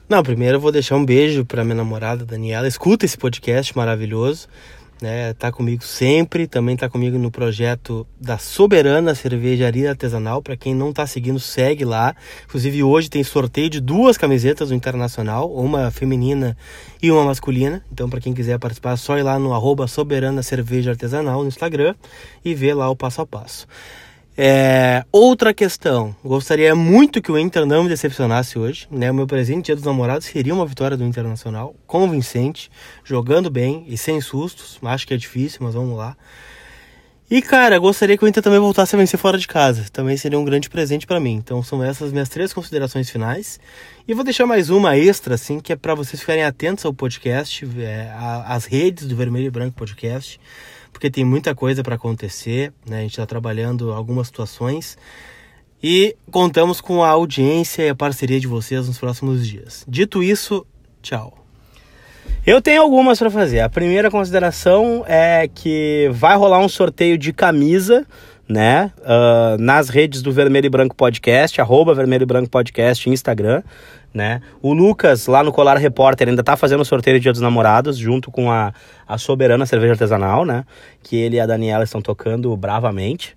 Não, 0.06 0.22
primeiro 0.22 0.56
eu 0.56 0.60
vou 0.60 0.70
deixar 0.70 0.94
um 0.94 1.04
beijo 1.06 1.42
para 1.46 1.64
minha 1.64 1.76
namorada 1.76 2.22
Daniela. 2.22 2.68
Escuta 2.68 3.06
esse 3.06 3.16
podcast 3.16 3.74
maravilhoso 3.74 4.46
né? 5.00 5.32
Tá 5.34 5.50
comigo 5.52 5.82
sempre, 5.84 6.46
também 6.46 6.76
tá 6.76 6.88
comigo 6.88 7.18
no 7.18 7.30
projeto 7.30 8.06
da 8.20 8.38
Soberana 8.38 9.14
Cervejaria 9.14 9.90
Artesanal. 9.90 10.42
Para 10.42 10.56
quem 10.56 10.74
não 10.74 10.92
tá 10.92 11.06
seguindo, 11.06 11.38
segue 11.38 11.84
lá. 11.84 12.14
Inclusive 12.44 12.82
hoje 12.82 13.08
tem 13.08 13.22
sorteio 13.22 13.70
de 13.70 13.80
duas 13.80 14.16
camisetas 14.16 14.68
do 14.68 14.74
Internacional, 14.74 15.52
uma 15.52 15.90
feminina 15.90 16.56
e 17.02 17.10
uma 17.10 17.24
masculina. 17.24 17.82
Então 17.92 18.08
para 18.08 18.20
quem 18.20 18.34
quiser 18.34 18.58
participar, 18.58 18.92
é 18.92 18.96
só 18.96 19.18
ir 19.18 19.22
lá 19.22 19.38
no 19.38 19.54
arroba 19.54 19.86
Soberana 19.86 20.42
Cerveja 20.42 20.90
Artesanal 20.90 21.42
no 21.42 21.48
Instagram 21.48 21.94
e 22.44 22.54
ver 22.54 22.74
lá 22.74 22.88
o 22.90 22.96
passo 22.96 23.22
a 23.22 23.26
passo. 23.26 23.66
É, 24.40 25.04
outra 25.10 25.52
questão, 25.52 26.14
gostaria 26.24 26.72
muito 26.72 27.20
que 27.20 27.32
o 27.32 27.36
Inter 27.36 27.66
não 27.66 27.82
me 27.82 27.88
decepcionasse 27.88 28.56
hoje, 28.56 28.86
né? 28.88 29.10
O 29.10 29.14
meu 29.14 29.26
presente 29.26 29.66
dia 29.66 29.74
dos 29.74 29.84
namorados 29.84 30.28
seria 30.28 30.54
uma 30.54 30.64
vitória 30.64 30.96
do 30.96 31.02
Internacional, 31.02 31.74
convincente, 31.88 32.70
jogando 33.02 33.50
bem 33.50 33.84
e 33.88 33.98
sem 33.98 34.20
sustos. 34.20 34.78
Acho 34.80 35.08
que 35.08 35.14
é 35.14 35.16
difícil, 35.16 35.58
mas 35.62 35.74
vamos 35.74 35.98
lá. 35.98 36.16
E 37.30 37.42
cara, 37.42 37.78
gostaria 37.78 38.16
que 38.16 38.24
o 38.24 38.28
Inter 38.28 38.42
também 38.42 38.58
voltasse 38.58 38.96
a 38.96 38.98
vencer 38.98 39.18
fora 39.18 39.36
de 39.36 39.46
casa. 39.46 39.84
Também 39.92 40.16
seria 40.16 40.38
um 40.38 40.44
grande 40.44 40.70
presente 40.70 41.06
para 41.06 41.20
mim. 41.20 41.34
Então 41.34 41.62
são 41.62 41.84
essas 41.84 42.10
minhas 42.10 42.28
três 42.28 42.52
considerações 42.52 43.10
finais. 43.10 43.60
E 44.06 44.14
vou 44.14 44.24
deixar 44.24 44.46
mais 44.46 44.70
uma 44.70 44.96
extra, 44.96 45.34
assim, 45.34 45.60
que 45.60 45.72
é 45.72 45.76
para 45.76 45.94
vocês 45.94 46.20
ficarem 46.20 46.44
atentos 46.44 46.86
ao 46.86 46.94
podcast, 46.94 47.68
é, 47.78 48.10
redes 48.68 49.06
do 49.06 49.14
Vermelho 49.14 49.46
e 49.46 49.50
Branco 49.50 49.76
Podcast 49.76 50.40
porque 50.98 51.10
tem 51.10 51.24
muita 51.24 51.54
coisa 51.54 51.82
para 51.82 51.94
acontecer, 51.94 52.72
né? 52.84 52.98
A 52.98 53.02
gente 53.02 53.12
está 53.12 53.24
trabalhando 53.24 53.92
algumas 53.92 54.26
situações 54.26 54.98
e 55.82 56.16
contamos 56.30 56.80
com 56.80 57.04
a 57.04 57.08
audiência 57.08 57.82
e 57.84 57.88
a 57.88 57.94
parceria 57.94 58.40
de 58.40 58.48
vocês 58.48 58.88
nos 58.88 58.98
próximos 58.98 59.46
dias. 59.46 59.84
Dito 59.86 60.22
isso, 60.22 60.66
tchau. 61.00 61.47
Eu 62.46 62.62
tenho 62.62 62.82
algumas 62.82 63.18
para 63.18 63.30
fazer. 63.30 63.60
A 63.60 63.68
primeira 63.68 64.10
consideração 64.10 65.04
é 65.06 65.48
que 65.52 66.08
vai 66.12 66.36
rolar 66.36 66.60
um 66.60 66.68
sorteio 66.68 67.18
de 67.18 67.32
camisa, 67.32 68.06
né? 68.48 68.90
Uh, 69.00 69.60
nas 69.60 69.88
redes 69.88 70.22
do 70.22 70.32
Vermelho 70.32 70.66
e 70.66 70.70
Branco 70.70 70.94
Podcast, 70.94 71.60
arroba 71.60 71.94
Vermelho 71.94 72.22
e 72.22 72.26
Branco 72.26 72.48
Podcast, 72.48 73.08
Instagram 73.10 73.62
né? 74.12 74.40
O 74.62 74.72
Lucas, 74.72 75.26
lá 75.26 75.42
no 75.42 75.52
Colar 75.52 75.76
Repórter, 75.76 76.28
ainda 76.28 76.42
tá 76.42 76.56
fazendo 76.56 76.80
o 76.80 76.84
sorteio 76.84 77.18
de 77.18 77.22
Dia 77.22 77.32
dos 77.32 77.40
Namorados, 77.40 77.96
junto 77.96 78.30
com 78.30 78.50
a, 78.50 78.72
a 79.06 79.18
Soberana 79.18 79.66
Cerveja 79.66 79.92
Artesanal, 79.92 80.44
né? 80.44 80.64
Que 81.02 81.16
ele 81.16 81.36
e 81.36 81.40
a 81.40 81.46
Daniela 81.46 81.84
estão 81.84 82.00
tocando 82.00 82.54
bravamente. 82.56 83.36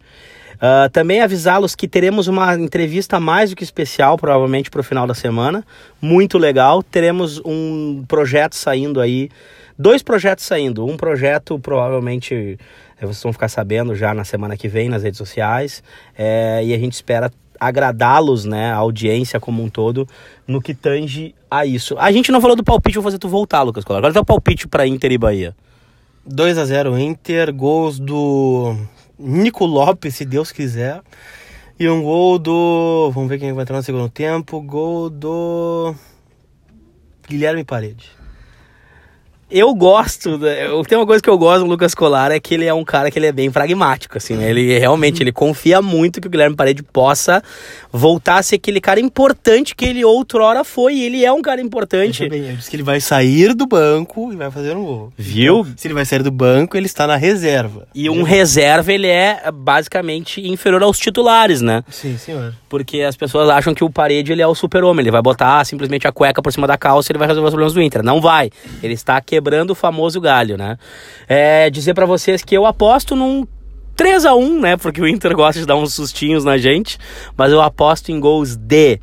Uh, 0.62 0.88
também 0.92 1.22
avisá-los 1.22 1.74
que 1.74 1.88
teremos 1.88 2.28
uma 2.28 2.54
entrevista 2.54 3.20
mais 3.20 3.50
do 3.50 3.56
que 3.56 3.64
especial, 3.64 4.16
provavelmente 4.16 4.70
para 4.70 4.80
o 4.80 4.84
final 4.84 5.08
da 5.08 5.16
semana. 5.16 5.66
Muito 6.00 6.38
legal. 6.38 6.84
Teremos 6.84 7.42
um 7.44 8.06
projeto 8.08 8.56
saindo 8.56 9.02
aí. 9.02 9.30
Dois 9.76 10.04
projetos 10.04 10.46
saindo. 10.46 10.86
Um 10.86 10.98
projeto 10.98 11.58
provavelmente 11.58 12.60
eh, 13.00 13.06
vocês 13.06 13.24
vão 13.24 13.34
ficar 13.34 13.48
sabendo 13.48 13.96
já 13.96 14.14
na 14.14 14.24
semana 14.24 14.56
que 14.56 14.68
vem 14.68 14.88
nas 14.88 15.02
redes 15.02 15.18
sociais. 15.18 15.84
É, 16.16 16.62
e 16.64 16.76
a 16.76 16.78
gente 16.78 16.94
espera 16.94 17.32
agradá-los, 17.60 18.46
né, 18.46 18.72
a 18.72 18.76
audiência 18.76 19.40
como 19.40 19.64
um 19.64 19.70
todo, 19.70 20.08
no 20.48 20.62
que 20.62 20.74
tange 20.74 21.34
a 21.50 21.66
isso. 21.66 21.96
A 21.98 22.12
gente 22.12 22.32
não 22.32 22.42
falou 22.42 22.56
do 22.56 22.64
palpite, 22.64 22.96
vou 22.96 23.04
fazer 23.04 23.18
tu 23.18 23.28
voltar, 23.28 23.64
Lucas 23.64 23.84
Colar. 23.84 24.00
Agora 24.00 24.16
é 24.16 24.20
o 24.20 24.26
palpite 24.26 24.68
para 24.68 24.86
Inter 24.86 25.12
e 25.12 25.18
Bahia. 25.18 25.56
2 26.26 26.58
a 26.58 26.66
0 26.66 27.00
Inter, 27.00 27.54
gols 27.54 28.00
do 28.00 28.76
Nico 29.22 29.66
Lopes, 29.66 30.16
se 30.16 30.26
Deus 30.26 30.52
quiser. 30.52 31.02
E 31.80 31.88
um 31.90 32.04
gol 32.04 32.38
do. 32.38 33.12
Vamos 33.14 33.30
ver 33.30 33.40
quem 33.40 33.54
vai 33.54 33.64
entrar 33.64 33.78
no 33.78 33.84
segundo 33.84 34.10
tempo. 34.10 34.62
Gol 34.62 35.10
do. 35.10 35.96
Guilherme 37.28 37.64
Parede 37.64 38.21
eu 39.52 39.74
gosto, 39.76 40.40
tem 40.88 40.98
uma 40.98 41.06
coisa 41.06 41.22
que 41.22 41.30
eu 41.30 41.38
gosto 41.38 41.64
do 41.64 41.70
Lucas 41.70 41.94
Colar 41.94 42.32
é 42.32 42.40
que 42.40 42.54
ele 42.54 42.66
é 42.66 42.74
um 42.74 42.84
cara 42.84 43.12
que 43.12 43.20
ele 43.20 43.26
é 43.26 43.32
bem 43.32 43.52
pragmático, 43.52 44.18
assim, 44.18 44.36
né? 44.36 44.50
Ele 44.50 44.80
realmente, 44.80 45.22
ele 45.22 45.32
confia 45.32 45.82
muito 45.82 46.22
que 46.22 46.28
o 46.28 46.30
Guilherme 46.30 46.56
Parede 46.56 46.82
possa 46.82 47.44
voltar 47.92 48.38
a 48.38 48.44
ser 48.44 48.56
aquele 48.56 48.80
cara 48.80 49.00
importante 49.00 49.76
que 49.76 49.86
ele 49.86 50.06
outrora 50.06 50.64
foi, 50.64 50.96
e 50.96 51.04
ele 51.04 51.26
é 51.26 51.32
um 51.32 51.42
cara 51.42 51.60
importante. 51.60 52.28
Bem, 52.30 52.50
eu 52.50 52.56
disse 52.56 52.70
que 52.70 52.76
ele 52.78 52.84
vai 52.84 53.02
sair 53.02 53.54
do 53.54 53.68
banco 53.68 54.32
e 54.32 54.36
vai 54.38 54.50
fazer 54.50 54.76
um 54.76 54.86
gol. 54.86 55.14
Viu? 55.18 55.60
Então, 55.60 55.74
se 55.76 55.88
ele 55.88 55.94
vai 55.94 56.06
sair 56.06 56.24
do 56.24 56.32
banco, 56.32 56.78
ele 56.78 56.86
está 56.86 57.06
na 57.06 57.18
reserva. 57.18 57.88
E 57.94 58.10
um 58.10 58.24
reserva, 58.24 58.94
ele 58.94 59.08
é 59.08 59.52
basicamente 59.54 60.42
inferior 60.48 60.82
aos 60.82 60.98
titulares, 60.98 61.62
né? 61.62 61.84
Sim, 61.90 62.18
senhor. 62.18 62.54
Porque 62.70 63.02
as 63.02 63.18
pessoas 63.18 63.50
acham 63.50 63.74
que 63.74 63.84
o 63.84 63.90
Parede, 63.90 64.32
ele 64.32 64.42
é 64.42 64.48
o 64.48 64.56
super-homem, 64.56 65.04
ele 65.04 65.12
vai 65.12 65.22
botar 65.22 65.66
simplesmente 65.66 66.08
a 66.08 66.12
cueca 66.12 66.42
por 66.42 66.54
cima 66.54 66.66
da 66.66 66.78
calça 66.78 67.10
e 67.10 67.12
ele 67.12 67.20
vai 67.20 67.28
resolver 67.28 67.50
os 67.50 67.54
problemas 67.54 67.74
do 67.74 67.82
Inter. 67.82 68.02
Não 68.02 68.22
vai. 68.22 68.50
Ele 68.82 68.94
está 68.94 69.20
quebrando 69.20 69.41
quebrando 69.42 69.72
o 69.72 69.76
famoso 69.76 70.22
galho, 70.22 70.56
né? 70.56 70.78
É, 71.28 71.70
dizer 71.72 71.96
para 71.96 72.06
vocês 72.06 72.44
que 72.44 72.56
eu 72.56 72.66
aposto 72.68 73.16
num 73.16 73.48
3 73.96 74.26
a 74.26 74.36
1 74.36 74.62
né? 74.62 74.78
Porque 74.78 75.02
o 75.02 75.08
Inter 75.08 75.36
gosta 75.36 75.60
de 75.60 75.66
dar 75.66 75.76
uns 75.76 75.96
sustinhos 75.96 76.46
na 76.46 76.58
gente, 76.58 77.00
mas 77.36 77.52
eu 77.52 77.60
aposto 77.60 78.12
em 78.12 78.20
gols 78.20 78.56
de 78.56 79.00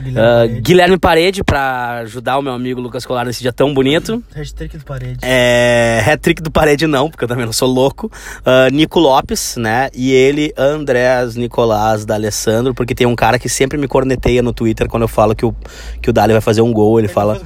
Guilherme, 0.00 0.58
uh, 0.58 0.60
Guilherme 0.62 0.98
Parede 0.98 1.42
para 1.44 1.98
ajudar 2.00 2.38
o 2.38 2.42
meu 2.42 2.52
amigo 2.52 2.80
Lucas 2.80 3.04
Colar 3.04 3.24
nesse 3.24 3.42
dia 3.42 3.52
tão 3.52 3.72
bonito. 3.72 4.22
Hat-trick 4.34 4.78
do 4.78 4.84
Parede. 4.84 5.18
É, 5.22 6.02
hat-trick 6.06 6.42
do 6.42 6.50
Parede 6.50 6.86
não, 6.86 7.10
porque 7.10 7.24
eu 7.24 7.28
também 7.28 7.44
não 7.44 7.52
sou 7.52 7.68
louco. 7.68 8.10
Uh, 8.40 8.72
Nico 8.72 8.98
Lopes, 8.98 9.56
né? 9.56 9.88
E 9.94 10.12
ele, 10.12 10.52
Andrés 10.56 11.36
Nicolás 11.36 12.04
D'Alessandro, 12.04 12.74
porque 12.74 12.94
tem 12.94 13.06
um 13.06 13.16
cara 13.16 13.38
que 13.38 13.48
sempre 13.48 13.78
me 13.78 13.88
corneteia 13.88 14.42
no 14.42 14.52
Twitter 14.52 14.88
quando 14.88 15.02
eu 15.02 15.08
falo 15.08 15.34
que 15.34 15.44
o, 15.44 15.54
que 16.00 16.10
o 16.10 16.12
Dali 16.12 16.32
vai 16.32 16.42
fazer 16.42 16.62
um 16.62 16.72
gol. 16.72 16.98
Ele, 16.98 17.06
ele 17.06 17.12
fala. 17.12 17.40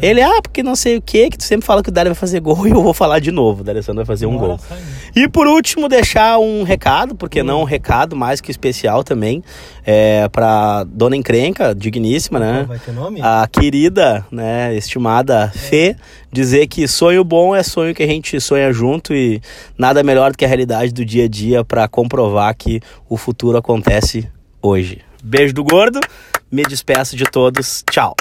Ele, 0.00 0.22
ah, 0.22 0.40
porque 0.42 0.62
não 0.62 0.76
sei 0.76 0.96
o 0.96 1.02
que, 1.02 1.30
que 1.30 1.38
tu 1.38 1.44
sempre 1.44 1.66
fala 1.66 1.82
que 1.82 1.88
o 1.88 1.92
Dali 1.92 2.08
vai 2.08 2.16
fazer 2.16 2.40
gol 2.40 2.66
e 2.68 2.70
eu 2.70 2.82
vou 2.82 2.94
falar 2.94 3.18
de 3.18 3.30
novo. 3.30 3.60
O 3.60 3.64
D'Alessandro 3.64 4.04
vai 4.04 4.06
fazer 4.06 4.26
um 4.26 4.36
gol. 4.36 4.58
E 5.14 5.28
por 5.28 5.46
último, 5.46 5.88
deixar 5.88 6.38
um 6.38 6.62
recado, 6.62 7.14
porque 7.14 7.42
hum. 7.42 7.44
não 7.44 7.60
um 7.60 7.64
recado 7.64 8.16
mais 8.16 8.40
que 8.40 8.50
especial 8.50 9.04
também, 9.04 9.42
é, 9.84 10.28
pra 10.28 10.84
Dona 10.84 11.16
Encrenca 11.16 11.74
digníssima, 11.84 12.38
né? 12.38 12.64
Vai 12.66 12.78
ter 12.78 12.92
nome? 12.92 13.20
A 13.22 13.46
querida, 13.50 14.26
né, 14.30 14.74
estimada 14.74 15.52
é. 15.54 15.58
Fê, 15.58 15.96
dizer 16.32 16.66
que 16.66 16.88
sonho 16.88 17.22
bom 17.22 17.54
é 17.54 17.62
sonho 17.62 17.94
que 17.94 18.02
a 18.02 18.06
gente 18.06 18.40
sonha 18.40 18.72
junto 18.72 19.14
e 19.14 19.40
nada 19.78 20.02
melhor 20.02 20.32
do 20.32 20.38
que 20.38 20.44
a 20.44 20.48
realidade 20.48 20.92
do 20.92 21.04
dia 21.04 21.24
a 21.24 21.28
dia 21.28 21.64
para 21.64 21.86
comprovar 21.86 22.54
que 22.56 22.80
o 23.08 23.16
futuro 23.16 23.56
acontece 23.56 24.28
hoje. 24.60 25.00
Beijo 25.22 25.54
do 25.54 25.64
gordo, 25.64 26.00
me 26.50 26.62
despeço 26.62 27.16
de 27.16 27.24
todos, 27.24 27.84
tchau. 27.90 28.14